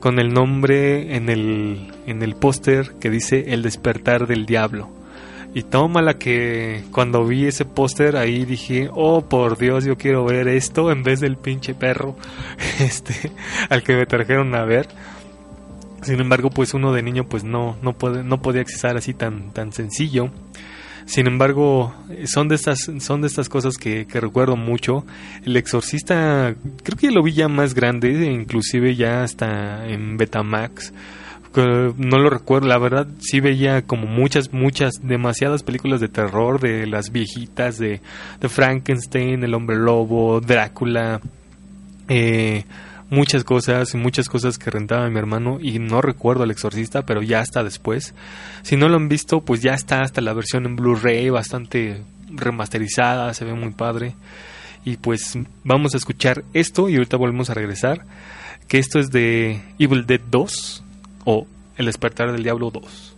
con 0.00 0.18
el 0.18 0.34
nombre 0.34 1.16
en 1.16 1.28
el, 1.28 1.92
en 2.06 2.22
el 2.22 2.34
póster 2.34 2.94
que 3.00 3.10
dice 3.10 3.52
El 3.54 3.62
despertar 3.62 4.26
del 4.26 4.46
diablo. 4.46 4.90
Y 5.54 5.62
tómala 5.62 6.18
que 6.18 6.82
cuando 6.90 7.24
vi 7.24 7.46
ese 7.46 7.64
póster 7.64 8.16
ahí 8.16 8.44
dije, 8.44 8.90
oh 8.92 9.22
por 9.28 9.56
Dios, 9.56 9.84
yo 9.84 9.96
quiero 9.96 10.24
ver 10.24 10.48
esto 10.48 10.90
en 10.90 11.04
vez 11.04 11.20
del 11.20 11.36
pinche 11.36 11.74
perro 11.74 12.16
este 12.80 13.30
al 13.70 13.84
que 13.84 13.94
me 13.94 14.04
trajeron 14.04 14.52
a 14.56 14.64
ver. 14.64 14.88
Sin 16.02 16.20
embargo, 16.20 16.50
pues 16.50 16.74
uno 16.74 16.92
de 16.92 17.02
niño 17.02 17.28
pues 17.28 17.44
no 17.44 17.76
no 17.82 17.92
puede 17.92 18.24
no 18.24 18.42
podía 18.42 18.62
accesar 18.62 18.96
así 18.96 19.14
tan 19.14 19.52
tan 19.52 19.72
sencillo. 19.72 20.30
Sin 21.06 21.28
embargo, 21.28 21.94
son 22.24 22.48
de 22.48 22.56
estas 22.56 22.90
son 22.98 23.20
de 23.20 23.28
estas 23.28 23.48
cosas 23.48 23.76
que, 23.76 24.06
que 24.06 24.20
recuerdo 24.20 24.56
mucho. 24.56 25.04
El 25.44 25.56
Exorcista 25.56 26.56
creo 26.82 26.98
que 26.98 27.12
lo 27.12 27.22
vi 27.22 27.32
ya 27.32 27.46
más 27.46 27.74
grande, 27.74 28.10
inclusive 28.24 28.96
ya 28.96 29.22
hasta 29.22 29.86
en 29.86 30.16
Betamax 30.16 30.92
no 31.56 32.18
lo 32.18 32.30
recuerdo, 32.30 32.68
la 32.68 32.78
verdad 32.78 33.06
sí 33.20 33.40
veía 33.40 33.82
como 33.82 34.06
muchas, 34.06 34.52
muchas, 34.52 34.94
demasiadas 35.02 35.62
películas 35.62 36.00
de 36.00 36.08
terror, 36.08 36.60
de 36.60 36.86
las 36.86 37.10
viejitas, 37.10 37.78
de, 37.78 38.00
de 38.40 38.48
Frankenstein, 38.48 39.42
el 39.44 39.54
hombre 39.54 39.76
lobo, 39.76 40.40
Drácula, 40.40 41.20
eh, 42.08 42.64
muchas 43.10 43.44
cosas, 43.44 43.94
muchas 43.94 44.28
cosas 44.28 44.58
que 44.58 44.70
rentaba 44.70 45.08
mi 45.08 45.18
hermano 45.18 45.58
y 45.60 45.78
no 45.78 46.02
recuerdo 46.02 46.42
al 46.42 46.50
exorcista, 46.50 47.02
pero 47.06 47.22
ya 47.22 47.40
hasta 47.40 47.62
después. 47.62 48.14
Si 48.62 48.76
no 48.76 48.88
lo 48.88 48.96
han 48.96 49.08
visto, 49.08 49.40
pues 49.42 49.62
ya 49.62 49.74
está 49.74 50.00
hasta 50.02 50.20
la 50.20 50.32
versión 50.32 50.66
en 50.66 50.76
Blu-ray, 50.76 51.30
bastante 51.30 52.02
remasterizada, 52.30 53.32
se 53.34 53.44
ve 53.44 53.54
muy 53.54 53.70
padre. 53.70 54.14
Y 54.84 54.96
pues 54.98 55.38
vamos 55.62 55.94
a 55.94 55.96
escuchar 55.96 56.44
esto 56.52 56.88
y 56.88 56.96
ahorita 56.96 57.16
volvemos 57.16 57.48
a 57.50 57.54
regresar. 57.54 58.04
Que 58.68 58.78
esto 58.78 58.98
es 58.98 59.10
de 59.10 59.60
Evil 59.78 60.06
Dead 60.06 60.20
2 60.30 60.83
o 61.24 61.46
El 61.76 61.86
despertar 61.86 62.30
del 62.32 62.42
diablo 62.42 62.70
2. 62.70 63.13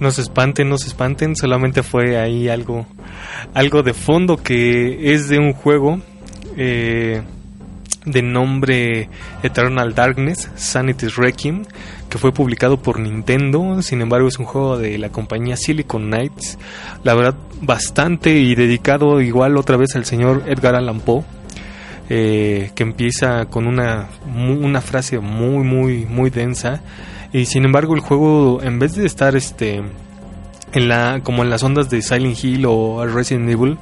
No 0.00 0.10
se 0.10 0.22
espanten, 0.22 0.68
no 0.68 0.78
se 0.78 0.88
espanten, 0.88 1.36
solamente 1.36 1.82
fue 1.82 2.18
ahí 2.18 2.48
algo, 2.48 2.86
algo 3.54 3.82
de 3.82 3.94
fondo 3.94 4.38
que 4.38 5.12
es 5.12 5.28
de 5.28 5.38
un 5.38 5.52
juego 5.52 6.00
eh, 6.56 7.22
de 8.06 8.22
nombre 8.22 9.08
Eternal 9.42 9.94
Darkness, 9.94 10.50
Sanity's 10.56 11.16
Requiem, 11.16 11.64
que 12.08 12.18
fue 12.18 12.32
publicado 12.32 12.78
por 12.78 12.98
Nintendo, 12.98 13.82
sin 13.82 14.00
embargo 14.00 14.28
es 14.28 14.38
un 14.38 14.46
juego 14.46 14.78
de 14.78 14.96
la 14.98 15.10
compañía 15.10 15.56
Silicon 15.56 16.06
Knights, 16.06 16.58
la 17.04 17.14
verdad 17.14 17.34
bastante 17.60 18.30
y 18.38 18.54
dedicado 18.54 19.20
igual 19.20 19.56
otra 19.58 19.76
vez 19.76 19.94
al 19.96 20.06
señor 20.06 20.44
Edgar 20.46 20.74
Allan 20.74 21.00
Poe. 21.00 21.24
eh, 22.12 22.72
que 22.74 22.82
empieza 22.82 23.44
con 23.46 23.68
una, 23.68 24.08
una 24.34 24.80
frase 24.80 25.20
muy 25.20 25.62
muy 25.62 26.06
muy 26.06 26.28
densa 26.30 26.80
y 27.32 27.46
sin 27.46 27.64
embargo 27.64 27.94
el 27.94 28.00
juego 28.00 28.60
en 28.62 28.78
vez 28.78 28.94
de 28.94 29.06
estar 29.06 29.36
este 29.36 29.82
en 30.72 30.88
la 30.88 31.20
como 31.22 31.42
en 31.42 31.50
las 31.50 31.62
ondas 31.62 31.90
de 31.90 32.02
Silent 32.02 32.42
Hill 32.42 32.66
o 32.66 33.06
Resident 33.06 33.48
Evil 33.48 33.78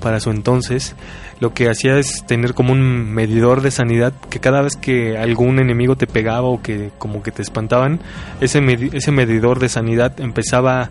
para 0.00 0.20
su 0.20 0.30
entonces 0.30 0.94
lo 1.42 1.52
que 1.52 1.68
hacía 1.68 1.98
es 1.98 2.24
tener 2.24 2.54
como 2.54 2.72
un 2.72 3.12
medidor 3.12 3.62
de 3.62 3.72
sanidad 3.72 4.12
que 4.30 4.38
cada 4.38 4.62
vez 4.62 4.76
que 4.76 5.18
algún 5.18 5.58
enemigo 5.58 5.96
te 5.96 6.06
pegaba 6.06 6.46
o 6.46 6.62
que 6.62 6.92
como 6.98 7.24
que 7.24 7.32
te 7.32 7.42
espantaban 7.42 7.98
ese 8.40 8.60
ese 8.92 9.10
medidor 9.10 9.58
de 9.58 9.68
sanidad 9.68 10.20
empezaba 10.20 10.88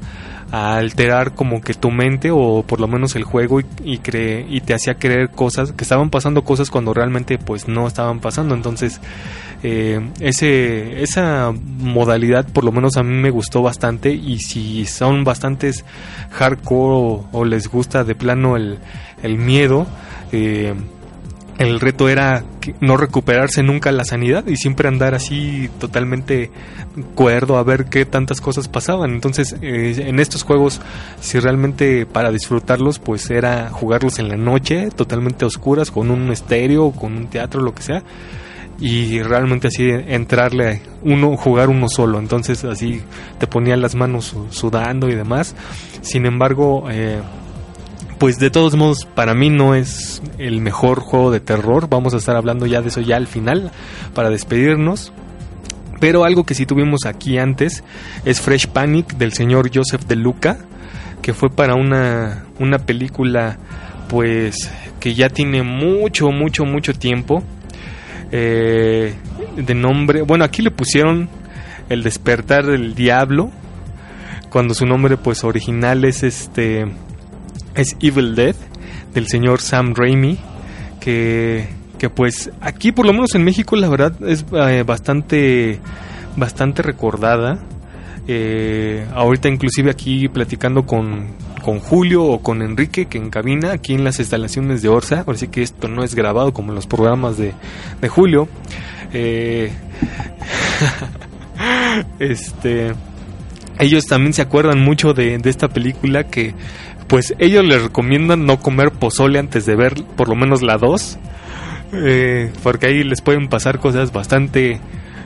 a 0.52 0.76
alterar 0.76 1.36
como 1.36 1.62
que 1.62 1.74
tu 1.74 1.90
mente 1.90 2.32
o 2.34 2.66
por 2.68 2.82
lo 2.82 2.88
menos 2.90 3.16
el 3.16 3.24
juego 3.24 3.62
y, 3.62 3.66
y, 3.86 4.02
y 4.04 4.60
te 4.60 4.74
hacía 4.74 4.96
creer 4.96 5.30
cosas 5.30 5.72
que 5.72 5.86
estaban 5.86 6.10
pasando 6.10 6.44
cosas 6.44 6.70
cuando 6.70 6.94
realmente 6.94 7.38
pues 7.38 7.70
no 7.70 7.88
estaban 7.88 8.20
pasando. 8.20 8.54
Entonces 8.54 9.00
eh, 9.64 10.02
ese 10.20 11.02
esa 11.02 11.54
modalidad 11.54 12.46
por 12.46 12.66
lo 12.66 12.74
menos 12.74 12.98
a 12.98 13.04
mí 13.04 13.16
me 13.16 13.30
gustó 13.30 13.62
bastante 13.62 14.12
y 14.12 14.40
si 14.40 14.84
son 14.84 15.24
bastantes 15.24 15.86
hardcore 16.32 16.96
o, 16.96 17.30
o 17.32 17.46
les 17.46 17.70
gusta 17.70 18.04
de 18.04 18.16
plano 18.16 18.58
el, 18.58 18.80
el 19.24 19.38
miedo 19.38 19.88
eh, 20.32 20.74
el 21.58 21.80
reto 21.80 22.10
era 22.10 22.44
no 22.80 22.98
recuperarse 22.98 23.62
nunca 23.62 23.92
la 23.92 24.04
sanidad 24.04 24.48
y 24.48 24.56
siempre 24.56 24.88
andar 24.88 25.14
así 25.14 25.70
totalmente 25.80 26.50
cuerdo 27.14 27.58
a 27.58 27.64
ver 27.64 27.86
qué 27.86 28.06
tantas 28.06 28.42
cosas 28.42 28.68
pasaban. 28.68 29.12
Entonces, 29.12 29.56
eh, 29.62 29.94
en 30.08 30.20
estos 30.20 30.42
juegos, 30.44 30.82
si 31.20 31.40
realmente 31.40 32.06
para 32.08 32.32
disfrutarlos, 32.32 32.98
pues 33.00 33.30
era 33.30 33.70
jugarlos 33.70 34.18
en 34.20 34.30
la 34.30 34.38
noche, 34.38 34.90
totalmente 34.96 35.46
oscuras, 35.46 35.92
con 35.92 36.10
un 36.10 36.32
estéreo, 36.32 36.92
con 36.92 37.16
un 37.16 37.28
teatro, 37.28 37.62
lo 37.62 37.76
que 37.76 37.84
sea. 37.84 38.04
Y 38.80 39.22
realmente 39.22 39.68
así 39.68 39.88
entrarle 39.92 40.82
uno, 41.04 41.38
jugar 41.38 41.70
uno 41.70 41.88
solo. 41.88 42.18
Entonces 42.18 42.64
así 42.64 43.02
te 43.38 43.46
ponían 43.46 43.82
las 43.82 43.94
manos 43.94 44.26
su- 44.26 44.48
sudando 44.50 45.08
y 45.10 45.14
demás. 45.14 45.56
Sin 46.02 46.26
embargo, 46.26 46.86
eh, 46.90 47.20
pues 48.22 48.38
de 48.38 48.52
todos 48.52 48.76
modos 48.76 49.06
para 49.06 49.34
mí 49.34 49.50
no 49.50 49.74
es 49.74 50.22
el 50.38 50.62
mejor 50.62 51.00
juego 51.00 51.32
de 51.32 51.40
terror. 51.40 51.90
Vamos 51.90 52.14
a 52.14 52.18
estar 52.18 52.36
hablando 52.36 52.68
ya 52.68 52.84
de 52.84 52.90
eso 52.90 53.02
ya 53.02 53.16
al 53.16 53.26
final 53.26 53.72
para 54.14 54.30
despedirnos. 54.30 55.12
Pero 56.00 56.24
algo 56.24 56.44
que 56.44 56.54
sí 56.54 56.68
tuvimos 56.68 57.08
aquí 57.08 57.40
antes 57.40 57.84
es 58.24 58.40
Fresh 58.40 58.68
Panic 58.68 59.18
del 59.18 59.34
señor 59.34 59.72
Joseph 59.74 60.04
De 60.04 60.16
Luca, 60.16 60.60
que 61.24 61.34
fue 61.34 61.50
para 61.50 61.74
una, 61.74 62.46
una 62.60 62.78
película 62.78 63.58
pues 64.08 64.72
que 65.00 65.16
ya 65.16 65.30
tiene 65.30 65.64
mucho, 65.64 66.30
mucho, 66.30 66.64
mucho 66.64 66.94
tiempo. 66.94 67.42
Eh, 68.32 69.16
de 69.58 69.74
nombre, 69.74 70.22
bueno, 70.22 70.46
aquí 70.46 70.62
le 70.62 70.70
pusieron 70.70 71.28
El 71.90 72.04
despertar 72.04 72.68
del 72.68 72.94
diablo, 72.94 73.50
cuando 74.52 74.76
su 74.76 74.86
nombre 74.86 75.18
pues 75.18 75.44
original 75.44 76.06
es 76.06 76.22
este 76.22 76.86
es 77.76 77.96
Evil 78.02 78.36
Dead 78.36 78.56
del 79.14 79.28
señor 79.28 79.62
Sam 79.62 79.94
Raimi 79.96 80.38
que, 81.00 81.68
que 81.98 82.10
pues 82.10 82.52
aquí 82.62 82.92
por 82.92 83.06
lo 83.06 83.14
menos 83.14 83.36
en 83.36 83.44
México 83.44 83.76
la 83.76 83.90
verdad 83.90 84.14
es 84.26 84.46
eh, 84.54 84.84
bastante 84.86 85.80
bastante 86.38 86.82
recordada. 86.82 87.60
Eh, 88.28 89.06
ahorita 89.14 89.50
inclusive 89.50 89.90
aquí 89.90 90.30
platicando 90.30 90.86
con, 90.86 91.36
con 91.64 91.80
Julio 91.80 92.24
o 92.24 92.42
con 92.42 92.62
Enrique 92.62 93.08
que 93.08 93.18
en 93.18 93.32
cabina 93.32 93.72
aquí 93.72 93.96
en 93.96 94.04
las 94.04 94.20
instalaciones 94.20 94.84
de 94.84 94.90
Orsa 94.90 95.26
así 95.28 95.48
que 95.48 95.64
esto 95.64 95.88
no 95.88 96.04
es 96.04 96.14
grabado 96.14 96.54
como 96.54 96.70
en 96.70 96.76
los 96.76 96.88
programas 96.88 97.38
de, 97.38 97.54
de 98.00 98.08
Julio. 98.08 98.48
Eh, 99.12 99.72
este 102.20 102.94
ellos 103.80 104.06
también 104.06 104.34
se 104.34 104.44
acuerdan 104.44 104.80
mucho 104.80 105.14
de, 105.14 105.40
de 105.40 105.50
esta 105.50 105.68
película 105.68 106.26
que 106.26 106.54
pues 107.12 107.36
ellos 107.40 107.66
les 107.66 107.84
recomiendan 107.84 108.46
no 108.46 108.62
comer 108.62 108.92
pozole 108.92 109.38
antes 109.38 109.66
de 109.66 109.76
ver 109.76 110.02
por 110.16 110.30
lo 110.30 110.36
menos 110.36 110.62
la 110.62 110.78
2 110.78 111.20
eh, 111.92 112.54
porque 112.64 112.88
ahí 112.88 113.04
les 113.04 113.20
pueden 113.20 113.50
pasar 113.50 113.80
cosas 113.80 114.14
bastante 114.14 114.80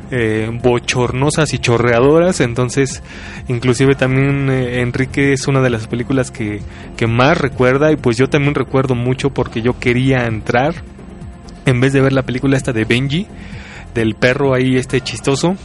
eh, 0.10 0.50
bochornosas 0.64 1.54
y 1.54 1.60
chorreadoras. 1.60 2.42
Entonces 2.42 3.04
inclusive 3.48 3.94
también 3.94 4.50
eh, 4.50 4.82
Enrique 4.82 5.32
es 5.32 5.48
una 5.48 5.62
de 5.62 5.70
las 5.70 5.86
películas 5.86 6.32
que, 6.32 6.60
que 6.98 7.06
más 7.06 7.38
recuerda 7.38 7.92
y 7.92 7.98
pues 7.98 8.18
yo 8.18 8.30
también 8.30 8.56
recuerdo 8.56 8.96
mucho 8.96 9.30
porque 9.30 9.62
yo 9.62 9.78
quería 9.78 10.26
entrar 10.26 10.74
en 11.68 11.82
vez 11.82 11.94
de 11.94 12.02
ver 12.02 12.14
la 12.14 12.24
película 12.24 12.58
esta 12.58 12.74
de 12.74 12.86
Benji 12.86 13.28
del 13.94 14.16
perro 14.16 14.56
ahí 14.56 14.76
este 14.76 15.02
chistoso 15.02 15.56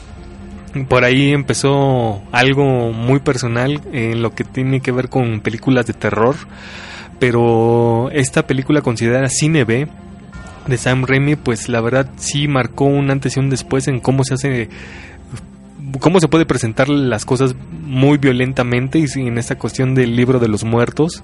por 0.89 1.05
ahí 1.05 1.33
empezó 1.33 2.23
algo 2.33 2.93
muy 2.93 3.21
personal 3.21 3.81
en 3.93 4.23
lo 4.23 4.35
que 4.35 4.45
tiene 4.45 4.81
que 4.81 4.93
ver 4.93 5.09
con 5.09 5.41
películas 5.41 5.87
de 5.87 5.95
terror, 5.95 6.37
pero 7.18 8.11
esta 8.12 8.47
película 8.47 8.81
considerada 8.81 9.29
cine 9.29 9.64
B 9.64 9.89
de 10.66 10.79
Sam 10.79 11.05
Raimi, 11.07 11.37
pues 11.37 11.68
la 11.68 11.81
verdad 11.81 12.11
sí 12.16 12.47
marcó 12.47 12.85
un 12.85 13.11
antes 13.11 13.37
y 13.37 13.41
un 13.41 13.51
después 13.51 13.89
en 13.89 14.01
cómo 14.01 14.25
se 14.25 14.35
hace 14.35 14.68
cómo 15.99 16.21
se 16.21 16.29
puede 16.29 16.47
presentar 16.47 16.89
las 16.89 17.25
cosas 17.25 17.57
muy 17.83 18.18
violentamente 18.18 18.99
y 18.99 19.07
en 19.21 19.39
esta 19.39 19.57
cuestión 19.57 19.95
del 19.95 20.14
libro 20.14 20.39
de 20.39 20.47
los 20.47 20.62
muertos 20.62 21.23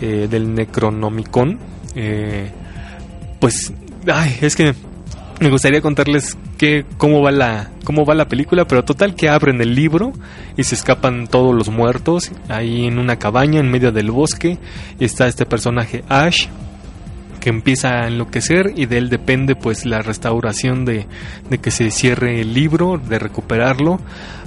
eh, 0.00 0.26
del 0.28 0.54
Necronomicon 0.54 1.58
eh, 1.94 2.50
pues 3.38 3.72
ay, 4.12 4.38
es 4.40 4.56
que 4.56 4.74
me 5.42 5.50
gustaría 5.50 5.80
contarles 5.80 6.38
que, 6.56 6.84
cómo 6.96 7.20
va 7.20 7.32
la 7.32 7.70
cómo 7.84 8.04
va 8.04 8.14
la 8.14 8.28
película, 8.28 8.64
pero 8.64 8.84
total 8.84 9.16
que 9.16 9.28
abren 9.28 9.60
el 9.60 9.74
libro 9.74 10.12
y 10.56 10.62
se 10.62 10.76
escapan 10.76 11.26
todos 11.26 11.52
los 11.52 11.68
muertos 11.68 12.30
ahí 12.48 12.86
en 12.86 12.98
una 12.98 13.16
cabaña 13.16 13.58
en 13.58 13.68
medio 13.68 13.90
del 13.90 14.12
bosque. 14.12 14.58
Y 15.00 15.04
está 15.04 15.26
este 15.26 15.44
personaje 15.44 16.04
Ash 16.08 16.46
que 17.40 17.50
empieza 17.50 17.88
a 17.88 18.06
enloquecer 18.06 18.72
y 18.76 18.86
de 18.86 18.98
él 18.98 19.08
depende 19.08 19.56
pues 19.56 19.84
la 19.84 20.00
restauración 20.00 20.84
de, 20.84 21.06
de 21.50 21.58
que 21.58 21.72
se 21.72 21.90
cierre 21.90 22.40
el 22.40 22.54
libro, 22.54 22.98
de 22.98 23.18
recuperarlo, 23.18 23.98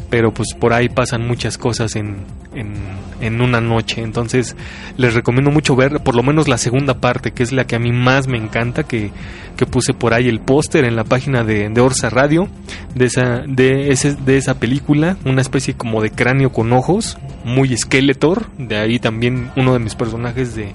pero 0.09 0.33
pues 0.33 0.53
por 0.59 0.73
ahí 0.73 0.89
pasan 0.89 1.27
muchas 1.27 1.57
cosas 1.57 1.95
en, 1.95 2.17
en, 2.53 2.73
en 3.21 3.41
una 3.41 3.61
noche, 3.61 4.01
entonces 4.01 4.55
les 4.97 5.13
recomiendo 5.13 5.51
mucho 5.51 5.75
ver 5.75 6.01
por 6.01 6.15
lo 6.15 6.23
menos 6.23 6.47
la 6.47 6.57
segunda 6.57 6.99
parte, 6.99 7.31
que 7.31 7.43
es 7.43 7.51
la 7.51 7.65
que 7.65 7.75
a 7.75 7.79
mí 7.79 7.91
más 7.91 8.27
me 8.27 8.37
encanta, 8.37 8.83
que, 8.83 9.11
que 9.55 9.65
puse 9.65 9.93
por 9.93 10.13
ahí 10.13 10.27
el 10.27 10.39
póster 10.39 10.85
en 10.85 10.95
la 10.95 11.03
página 11.03 11.43
de, 11.43 11.69
de 11.69 11.81
Orsa 11.81 12.09
Radio, 12.09 12.47
de 12.93 13.05
esa, 13.05 13.43
de, 13.47 13.91
ese, 13.91 14.15
de 14.15 14.37
esa 14.37 14.59
película, 14.59 15.17
una 15.25 15.41
especie 15.41 15.75
como 15.75 16.01
de 16.01 16.11
cráneo 16.11 16.51
con 16.51 16.73
ojos, 16.73 17.17
muy 17.43 17.75
Skeletor, 17.75 18.47
de 18.57 18.77
ahí 18.77 18.99
también 18.99 19.49
uno 19.55 19.73
de 19.73 19.79
mis 19.79 19.95
personajes 19.95 20.55
de 20.55 20.71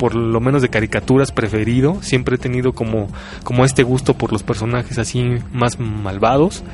por 0.00 0.14
lo 0.14 0.40
menos 0.40 0.62
de 0.62 0.70
caricaturas 0.70 1.30
preferido. 1.30 1.98
Siempre 2.00 2.36
he 2.36 2.38
tenido 2.38 2.72
como, 2.72 3.08
como 3.44 3.66
este 3.66 3.82
gusto 3.82 4.14
por 4.14 4.32
los 4.32 4.42
personajes 4.42 4.98
así 4.98 5.22
más 5.52 5.78
malvados. 5.78 6.64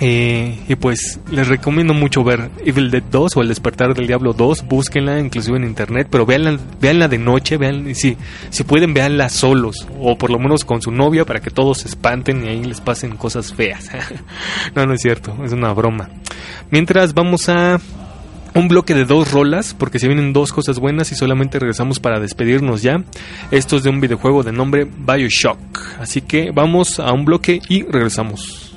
Eh, 0.00 0.60
y 0.68 0.76
pues 0.76 1.18
les 1.30 1.48
recomiendo 1.48 1.92
mucho 1.92 2.22
ver 2.22 2.50
Evil 2.64 2.90
Dead 2.90 3.02
2 3.02 3.36
o 3.36 3.42
El 3.42 3.48
Despertar 3.48 3.94
del 3.94 4.06
Diablo 4.06 4.32
2. 4.32 4.66
Búsquenla 4.66 5.18
inclusive 5.18 5.56
en 5.56 5.64
internet, 5.64 6.08
pero 6.10 6.24
véanla, 6.24 6.58
véanla 6.80 7.08
de 7.08 7.18
noche. 7.18 7.56
Vean, 7.56 7.94
si, 7.94 8.16
si 8.50 8.64
pueden, 8.64 8.94
véanla 8.94 9.28
solos 9.28 9.86
o 9.98 10.16
por 10.16 10.30
lo 10.30 10.38
menos 10.38 10.64
con 10.64 10.80
su 10.80 10.90
novia 10.90 11.24
para 11.24 11.40
que 11.40 11.50
todos 11.50 11.78
se 11.78 11.88
espanten 11.88 12.44
y 12.44 12.48
ahí 12.48 12.64
les 12.64 12.80
pasen 12.80 13.16
cosas 13.16 13.52
feas. 13.52 13.90
no, 14.74 14.86
no 14.86 14.94
es 14.94 15.00
cierto, 15.00 15.36
es 15.44 15.52
una 15.52 15.72
broma. 15.72 16.08
Mientras 16.70 17.14
vamos 17.14 17.48
a 17.48 17.80
un 18.54 18.68
bloque 18.68 18.94
de 18.94 19.04
dos 19.04 19.30
rolas, 19.30 19.74
porque 19.74 19.98
se 19.98 20.08
vienen 20.08 20.32
dos 20.32 20.52
cosas 20.52 20.78
buenas 20.78 21.12
y 21.12 21.14
solamente 21.14 21.58
regresamos 21.58 22.00
para 22.00 22.20
despedirnos 22.20 22.82
ya. 22.82 23.04
Esto 23.50 23.76
es 23.76 23.82
de 23.82 23.90
un 23.90 24.00
videojuego 24.00 24.42
de 24.42 24.52
nombre 24.52 24.84
Bioshock. 24.84 25.58
Así 26.00 26.22
que 26.22 26.50
vamos 26.50 26.98
a 26.98 27.12
un 27.12 27.24
bloque 27.24 27.60
y 27.68 27.82
regresamos. 27.84 28.67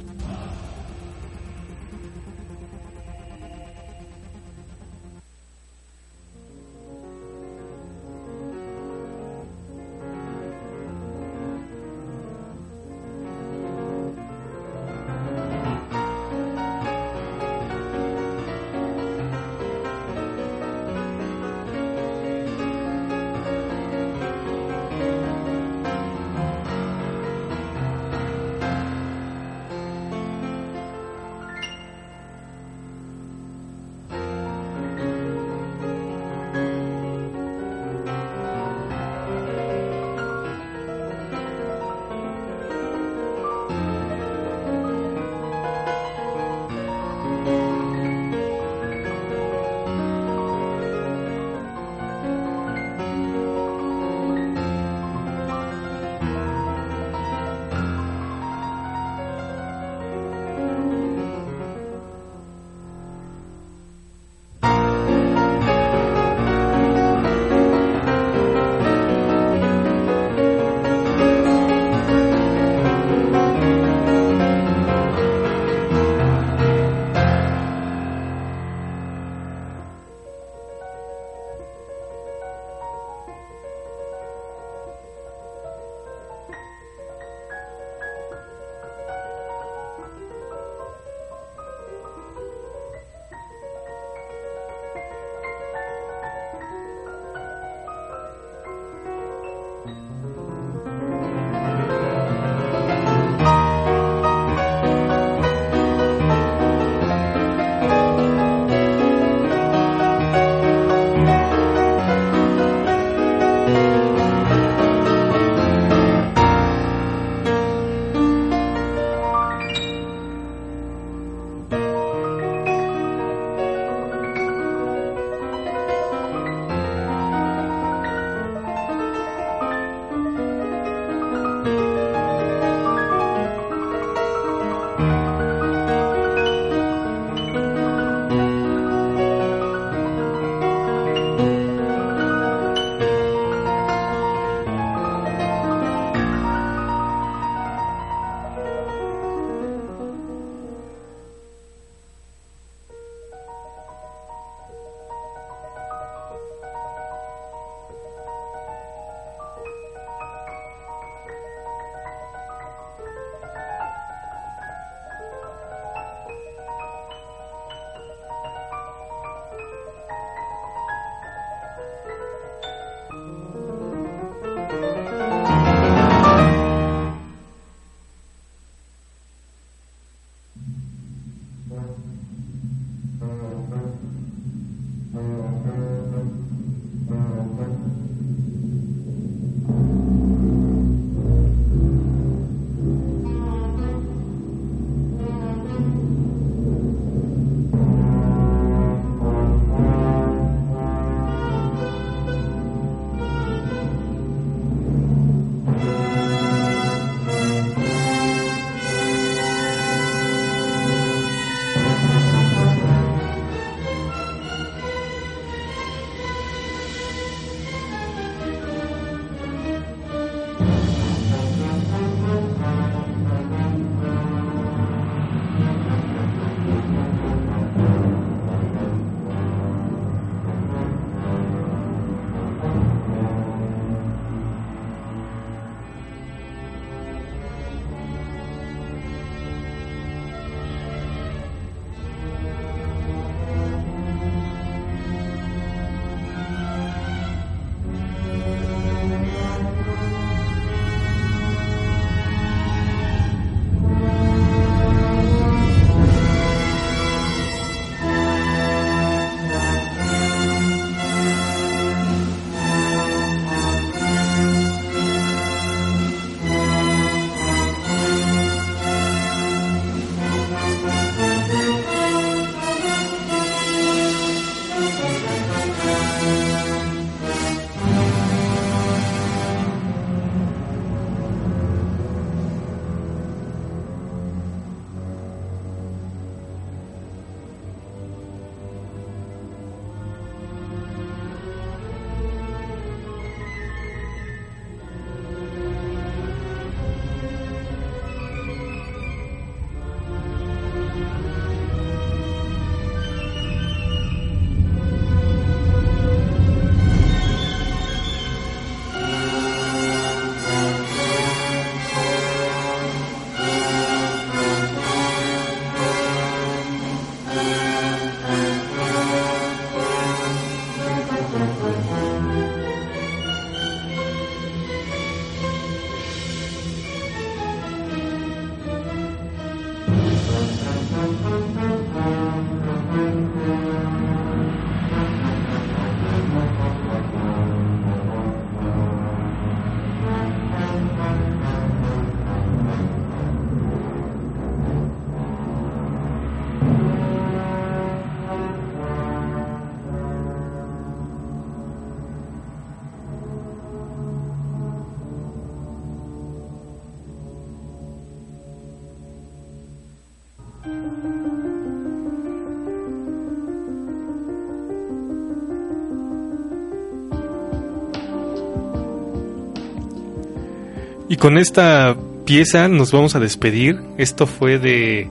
Y 371.11 371.17
con 371.17 371.37
esta 371.37 371.97
pieza 372.23 372.69
nos 372.69 372.93
vamos 372.93 373.15
a 373.15 373.19
despedir. 373.19 373.81
Esto 373.97 374.27
fue 374.27 374.59
de 374.59 375.09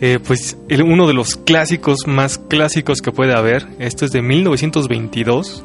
eh, 0.00 0.18
pues 0.26 0.58
uno 0.84 1.06
de 1.06 1.14
los 1.14 1.36
clásicos 1.36 2.08
más 2.08 2.36
clásicos 2.36 3.00
que 3.00 3.12
puede 3.12 3.32
haber. 3.32 3.64
Esto 3.78 4.04
es 4.04 4.10
de 4.10 4.22
1922. 4.22 5.62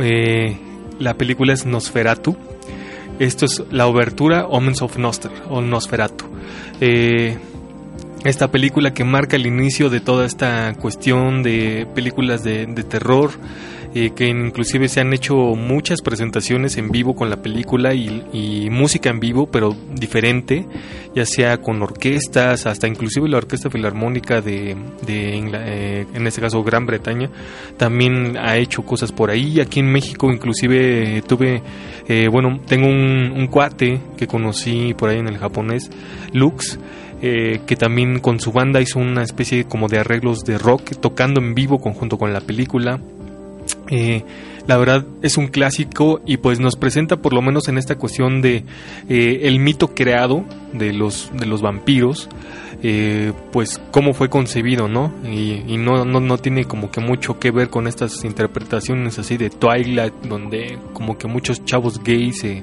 Eh, 0.00 0.58
la 0.98 1.14
película 1.14 1.54
es 1.54 1.64
Nosferatu. 1.64 2.36
Esto 3.18 3.46
es 3.46 3.62
la 3.70 3.86
obertura 3.86 4.44
Omens 4.48 4.82
of 4.82 4.98
Noster 4.98 5.32
o 5.48 5.62
Nosferatu. 5.62 6.26
Eh, 6.82 7.38
esta 8.26 8.50
película 8.50 8.92
que 8.92 9.04
marca 9.04 9.36
el 9.36 9.46
inicio 9.46 9.88
de 9.88 10.00
toda 10.00 10.26
esta 10.26 10.74
cuestión 10.74 11.42
de 11.42 11.86
películas 11.94 12.44
de 12.44 12.66
terror, 12.66 13.30
eh, 13.94 14.10
que 14.14 14.28
inclusive 14.28 14.88
se 14.88 15.00
han 15.00 15.12
hecho 15.12 15.34
muchas 15.34 16.02
presentaciones 16.02 16.76
en 16.76 16.90
vivo 16.90 17.14
con 17.14 17.30
la 17.30 17.42
película 17.42 17.94
y, 17.94 18.68
música 18.70 19.10
en 19.10 19.20
vivo, 19.20 19.46
pero 19.46 19.74
diferente, 19.94 20.66
ya 21.14 21.24
sea 21.24 21.58
con 21.58 21.80
orquestas, 21.82 22.66
hasta 22.66 22.88
inclusive 22.88 23.28
la 23.28 23.38
Orquesta 23.38 23.70
Filarmónica 23.70 24.40
de, 24.40 24.76
eh, 25.06 26.06
en 26.12 26.26
este 26.26 26.40
caso 26.40 26.62
Gran 26.64 26.86
Bretaña, 26.86 27.30
también 27.76 28.36
ha 28.36 28.56
hecho 28.56 28.82
cosas 28.82 29.12
por 29.12 29.30
ahí. 29.30 29.60
Aquí 29.60 29.80
en 29.80 29.90
México 29.92 30.32
inclusive 30.32 31.22
tuve, 31.26 31.62
eh, 32.08 32.28
bueno, 32.28 32.60
tengo 32.66 32.88
un, 32.88 33.32
un 33.36 33.46
cuate 33.46 34.00
que 34.16 34.26
conocí 34.26 34.94
por 34.94 35.10
ahí 35.10 35.18
en 35.18 35.28
el 35.28 35.38
japonés, 35.38 35.90
Lux, 36.32 36.78
eh, 37.26 37.60
que 37.66 37.74
también 37.74 38.18
con 38.18 38.38
su 38.38 38.52
banda 38.52 38.82
hizo 38.82 38.98
una 38.98 39.22
especie 39.22 39.64
como 39.64 39.88
de 39.88 39.98
arreglos 39.98 40.44
de 40.44 40.58
rock 40.58 40.96
tocando 41.00 41.40
en 41.40 41.54
vivo 41.54 41.80
conjunto 41.80 42.18
con 42.18 42.34
la 42.34 42.42
película. 42.42 43.00
Eh, 43.90 44.24
la 44.66 44.78
verdad 44.78 45.06
es 45.20 45.36
un 45.36 45.48
clásico 45.48 46.22
y 46.26 46.38
pues 46.38 46.58
nos 46.58 46.76
presenta 46.76 47.16
por 47.16 47.34
lo 47.34 47.42
menos 47.42 47.68
en 47.68 47.76
esta 47.76 47.96
cuestión 47.96 48.40
de 48.40 48.64
eh, 49.08 49.40
el 49.42 49.58
mito 49.58 49.94
creado 49.94 50.44
de 50.72 50.94
los 50.94 51.30
de 51.34 51.44
los 51.44 51.60
vampiros 51.60 52.30
eh, 52.82 53.32
pues 53.52 53.80
cómo 53.90 54.14
fue 54.14 54.30
concebido 54.30 54.88
no 54.88 55.12
y, 55.24 55.76
no, 55.76 56.06
no 56.06 56.20
no 56.20 56.38
tiene 56.38 56.64
como 56.64 56.90
que 56.90 57.00
mucho 57.00 57.38
que 57.38 57.50
ver 57.50 57.68
con 57.68 57.86
estas 57.86 58.24
interpretaciones 58.24 59.18
así 59.18 59.36
de 59.36 59.50
Twilight 59.50 60.14
donde 60.26 60.78
como 60.94 61.18
que 61.18 61.28
muchos 61.28 61.62
chavos 61.66 62.02
gays 62.02 62.38
se, 62.40 62.62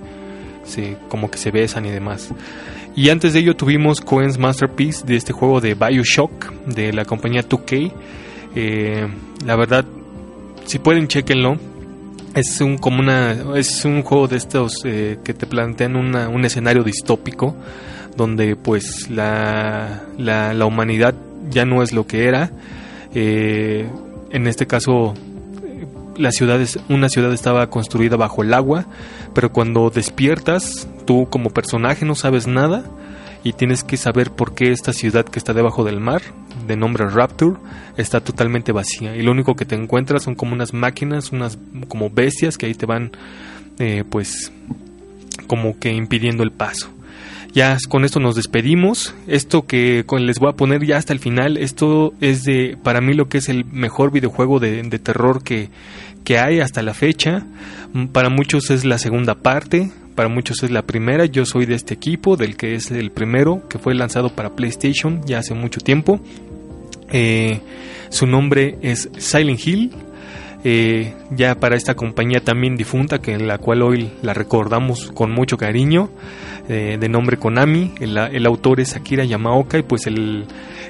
se 0.64 0.98
como 1.08 1.30
que 1.30 1.38
se 1.38 1.52
besan 1.52 1.86
y 1.86 1.92
demás. 1.92 2.34
Y 2.94 3.10
antes 3.10 3.34
de 3.34 3.40
ello 3.40 3.56
tuvimos 3.56 4.02
Cohen's 4.02 4.38
Masterpiece 4.38 5.06
de 5.06 5.16
este 5.16 5.32
juego 5.32 5.62
de 5.62 5.76
Bioshock 5.76 6.52
de 6.66 6.92
la 6.92 7.06
compañía 7.06 7.42
2K 7.48 7.94
Eh, 8.54 9.08
la 9.46 9.56
verdad 9.56 9.86
si 10.66 10.80
pueden 10.80 11.08
chequenlo 11.08 11.58
es 12.34 12.62
un 12.62 12.78
como 12.78 13.00
una 13.02 13.32
es 13.58 13.84
un 13.86 14.04
juego 14.04 14.28
de 14.28 14.38
estos 14.38 14.82
eh, 14.86 15.20
que 15.24 15.34
te 15.34 15.46
plantean 15.46 15.96
una- 15.96 16.30
un 16.30 16.46
escenario 16.46 16.84
distópico 16.84 17.56
donde 18.16 18.56
pues 18.56 19.10
la, 19.10 20.04
la, 20.18 20.54
la 20.54 20.66
humanidad 20.66 21.14
ya 21.50 21.66
no 21.66 21.82
es 21.82 21.92
lo 21.94 22.06
que 22.08 22.26
era. 22.28 22.52
Eh, 23.14 23.90
en 24.32 24.48
este 24.48 24.68
caso 24.68 25.14
la 26.18 26.32
ciudad 26.32 26.62
es, 26.62 26.78
una 26.90 27.10
ciudad 27.10 27.34
estaba 27.34 27.70
construida 27.70 28.16
bajo 28.16 28.44
el 28.44 28.54
agua 28.54 28.86
pero 29.34 29.52
cuando 29.52 29.90
despiertas 29.90 30.88
tú 31.06 31.28
como 31.30 31.50
personaje 31.50 32.06
no 32.06 32.16
sabes 32.16 32.48
nada 32.48 32.84
y 33.44 33.54
tienes 33.54 33.84
que 33.84 33.98
saber 33.98 34.32
por 34.32 34.54
qué 34.54 34.72
esta 34.72 34.94
ciudad 34.94 35.26
que 35.26 35.40
está 35.40 35.54
debajo 35.54 35.84
del 35.84 36.00
mar, 36.00 36.22
de 36.72 36.78
nombre 36.78 37.06
Rapture, 37.08 37.58
está 37.98 38.22
totalmente 38.22 38.72
vacía. 38.72 39.16
Y 39.16 39.22
lo 39.22 39.32
único 39.32 39.56
que 39.56 39.66
te 39.66 39.76
encuentras 39.76 40.24
son 40.24 40.36
como 40.36 40.54
unas 40.54 40.74
máquinas, 40.74 41.32
unas 41.32 41.58
como 41.88 42.10
bestias 42.10 42.58
que 42.58 42.66
ahí 42.66 42.74
te 42.74 42.86
van, 42.86 43.12
eh, 43.80 44.04
pues, 44.10 44.52
como 45.48 45.78
que 45.78 45.92
impidiendo 45.92 46.44
el 46.44 46.52
paso. 46.52 46.90
Ya 47.54 47.78
con 47.90 48.06
esto 48.06 48.20
nos 48.22 48.36
despedimos. 48.36 49.14
Esto 49.28 49.66
que 49.66 50.06
les 50.20 50.40
voy 50.40 50.50
a 50.50 50.56
poner 50.56 50.86
ya 50.86 50.98
hasta 50.98 51.12
el 51.12 51.20
final, 51.20 51.58
esto 51.58 52.14
es 52.22 52.44
de, 52.44 52.78
para 52.82 53.02
mí 53.02 53.14
lo 53.14 53.28
que 53.28 53.40
es 53.40 53.50
el 53.50 53.66
mejor 53.66 54.12
videojuego 54.12 54.60
de, 54.60 54.84
de 54.84 55.00
terror 55.00 55.44
que, 55.44 55.70
que 56.24 56.38
hay 56.40 56.62
hasta 56.62 56.82
la 56.82 56.94
fecha. 56.94 57.46
Mm, 57.94 58.06
Para 58.08 58.30
muchos 58.30 58.70
es 58.72 58.86
la 58.86 58.98
segunda 58.98 59.36
parte, 59.36 59.92
para 60.16 60.30
muchos 60.30 60.64
es 60.64 60.72
la 60.72 60.84
primera. 60.84 61.26
Yo 61.26 61.46
soy 61.46 61.66
de 61.66 61.76
este 61.76 61.94
equipo, 61.94 62.38
del 62.38 62.56
que 62.56 62.76
es 62.76 62.90
el 62.92 63.12
primero, 63.12 63.68
que 63.68 63.80
fue 63.80 63.96
lanzado 63.96 64.34
para 64.34 64.56
PlayStation 64.56 65.22
ya 65.26 65.40
hace 65.40 65.54
mucho 65.54 65.82
tiempo. 65.82 66.22
Eh, 67.12 67.60
su 68.10 68.28
nombre 68.28 68.78
es 68.82 69.10
Silent 69.18 69.66
Hill. 69.66 69.92
Eh, 70.64 71.14
ya 71.32 71.56
para 71.56 71.76
esta 71.76 71.96
compañía 71.96 72.42
también 72.42 72.78
difunta, 72.78 73.20
que 73.20 73.38
la 73.38 73.58
cual 73.58 73.82
hoy 73.82 74.12
la 74.22 74.34
recordamos 74.34 75.12
con 75.14 75.32
mucho 75.32 75.58
cariño, 75.58 76.10
eh, 76.70 76.98
de 77.00 77.10
nombre 77.10 77.38
Konami. 77.38 77.94
El, 78.00 78.18
el 78.18 78.46
autor 78.46 78.80
es 78.80 78.96
Akira 78.96 79.26
Yamaoka 79.26 79.80
y 79.80 79.84
pues 79.84 80.06
el, 80.08 80.46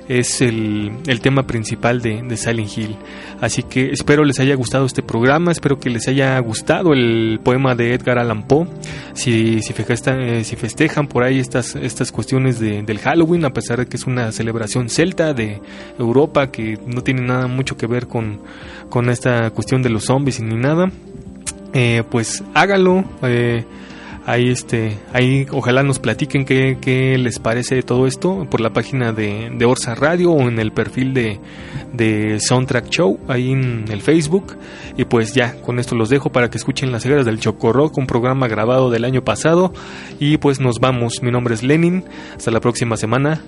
es 0.08 0.42
el, 0.42 0.92
el 1.08 1.22
tema 1.22 1.48
principal 1.48 2.02
de, 2.02 2.22
de 2.22 2.36
Silent 2.38 2.78
Hill. 2.78 2.98
Así 3.40 3.64
que 3.64 3.92
espero 3.92 4.26
les 4.26 4.40
haya 4.40 4.56
gustado 4.56 4.86
este 4.86 5.02
programa, 5.02 5.52
espero 5.52 5.80
que 5.80 5.90
les 5.90 6.08
haya 6.08 6.38
gustado 6.40 6.94
el 6.94 7.40
poema 7.44 7.76
de 7.76 7.94
Edgar 7.94 8.20
Allan 8.20 8.46
Poe. 8.46 8.68
Si, 9.14 9.62
si, 9.62 9.74
festejan, 9.74 11.06
eh, 11.06 11.08
por 11.10 11.24
ahí 11.24 11.40
estas, 11.40 11.76
estas 11.76 12.12
cuestiones 12.12 12.60
de, 12.60 12.84
del 12.84 13.00
Halloween, 13.00 13.46
a 13.46 13.52
pesar 13.52 13.80
de 13.80 13.88
que 13.88 13.98
es 13.98 14.06
una 14.06 14.32
celebración 14.32 14.90
celta 14.90 15.34
de 15.34 15.62
Europa 15.98 16.52
que 16.52 16.78
no 16.86 17.02
tiene 17.02 17.22
nada 17.22 17.48
mucho 17.48 17.78
que 17.78 17.88
ver 17.88 18.08
con, 18.08 18.42
con 18.90 19.10
esta 19.10 19.50
cuestión 19.52 19.61
de 19.66 19.90
los 19.90 20.06
zombies 20.06 20.42
ni 20.42 20.56
nada, 20.56 20.92
eh, 21.74 22.04
pues 22.10 22.44
hágalo. 22.54 23.06
Eh, 23.24 23.64
ahí 24.26 24.50
este 24.50 24.98
ahí 25.14 25.48
ojalá 25.52 25.82
nos 25.82 25.98
platiquen 25.98 26.46
qué, 26.46 26.78
qué 26.80 27.18
les 27.18 27.40
parece 27.40 27.82
todo 27.82 28.06
esto 28.06 28.46
por 28.52 28.62
la 28.62 28.72
página 28.72 29.14
de, 29.14 29.52
de 29.52 29.66
Orsa 29.66 29.96
Radio 29.96 30.32
o 30.32 30.48
en 30.48 30.60
el 30.60 30.72
perfil 30.72 31.14
de, 31.14 31.40
de 31.94 32.40
Soundtrack 32.40 32.90
Show 32.90 33.20
ahí 33.28 33.52
en 33.52 33.86
el 33.90 34.02
Facebook. 34.02 34.58
Y 34.98 35.06
pues 35.06 35.34
ya 35.34 35.60
con 35.62 35.80
esto 35.80 35.96
los 35.96 36.10
dejo 36.10 36.32
para 36.32 36.50
que 36.50 36.58
escuchen 36.58 36.92
las 36.92 37.04
cegueras 37.04 37.26
del 37.26 37.40
Chocorrock 37.40 37.98
un 37.98 38.08
programa 38.08 38.48
grabado 38.48 38.90
del 38.90 39.06
año 39.06 39.24
pasado. 39.24 39.74
Y 40.20 40.38
pues 40.38 40.60
nos 40.60 40.80
vamos. 40.80 41.22
Mi 41.22 41.32
nombre 41.32 41.54
es 41.54 41.64
Lenin. 41.64 42.04
Hasta 42.36 42.52
la 42.52 42.60
próxima 42.60 42.98
semana 42.98 43.42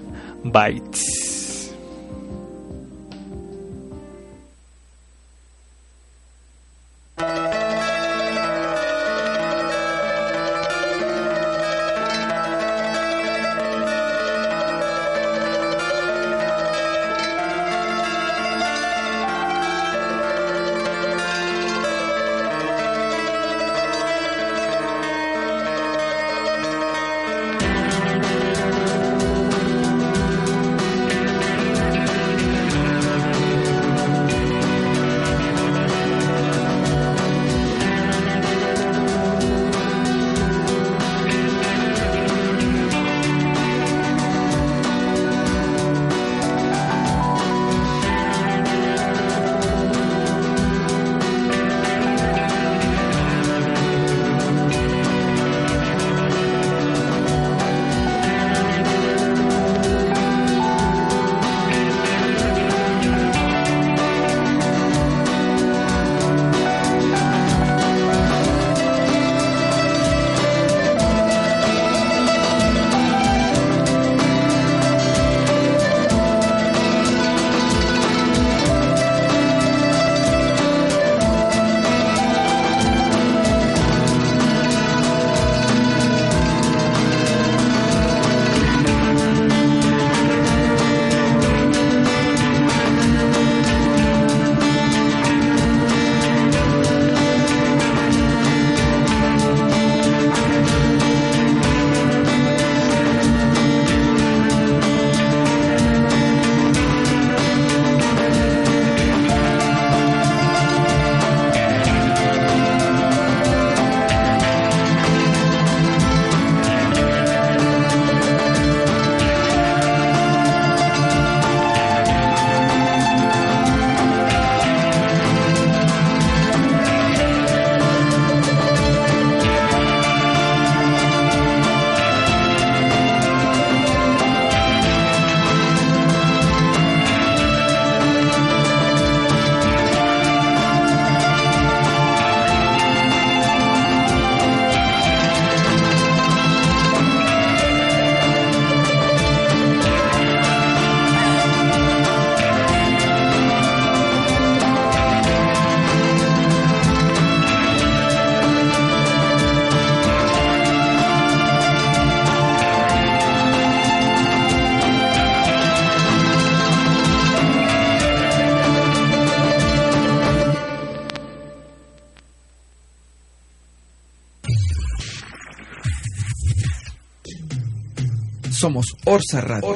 Orsa 179.14 179.42
Radio, 179.42 179.76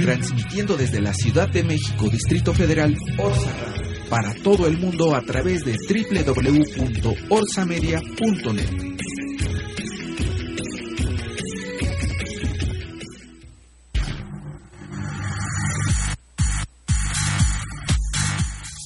transmitiendo 0.00 0.76
desde 0.76 1.00
la 1.00 1.12
Ciudad 1.12 1.48
de 1.48 1.64
México, 1.64 2.08
Distrito 2.08 2.54
Federal, 2.54 2.96
Orsa 3.18 3.50
para 4.08 4.32
todo 4.32 4.68
el 4.68 4.78
mundo 4.78 5.16
a 5.16 5.22
través 5.22 5.64
de 5.64 5.72
www.orsamedia.net. 5.72 8.70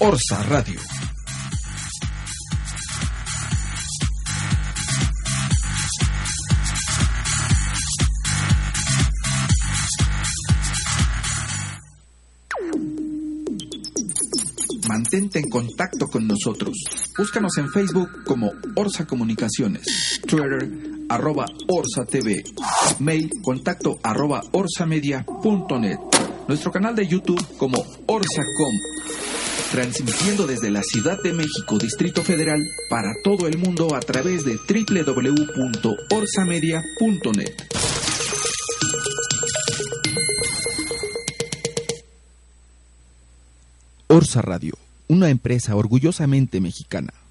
Orsa 0.01 0.43
Radio. 0.45 0.81
Nosotros. 16.45 16.77
Búscanos 17.17 17.53
en 17.59 17.71
Facebook 17.71 18.25
como 18.25 18.53
Orsa 18.77 19.07
Comunicaciones, 19.07 20.21
Twitter 20.27 20.69
arroba 21.09 21.47
Orsa 21.69 22.05
TV, 22.05 22.45
mail 22.99 23.31
contacto 23.43 23.99
arroba 24.03 24.43
orsamedia.net, 24.53 25.97
nuestro 26.49 26.71
canal 26.71 26.95
de 26.95 27.07
YouTube 27.07 27.43
como 27.57 27.79
Orsacom, 28.07 28.75
transmitiendo 29.73 30.47
desde 30.47 30.71
la 30.71 30.83
Ciudad 30.83 31.17
de 31.23 31.33
México, 31.33 31.79
Distrito 31.79 32.23
Federal, 32.23 32.61
para 32.91 33.15
todo 33.23 33.47
el 33.47 33.57
mundo 33.59 33.95
a 33.95 34.01
través 34.01 34.45
de 34.45 34.57
www.orsamedia.net. 34.57 37.55
Orsa 44.09 44.43
Radio, 44.43 44.84
una 45.15 45.31
empresa 45.31 45.77
orgullosamente 45.77 46.61
mexicana. 46.61 47.24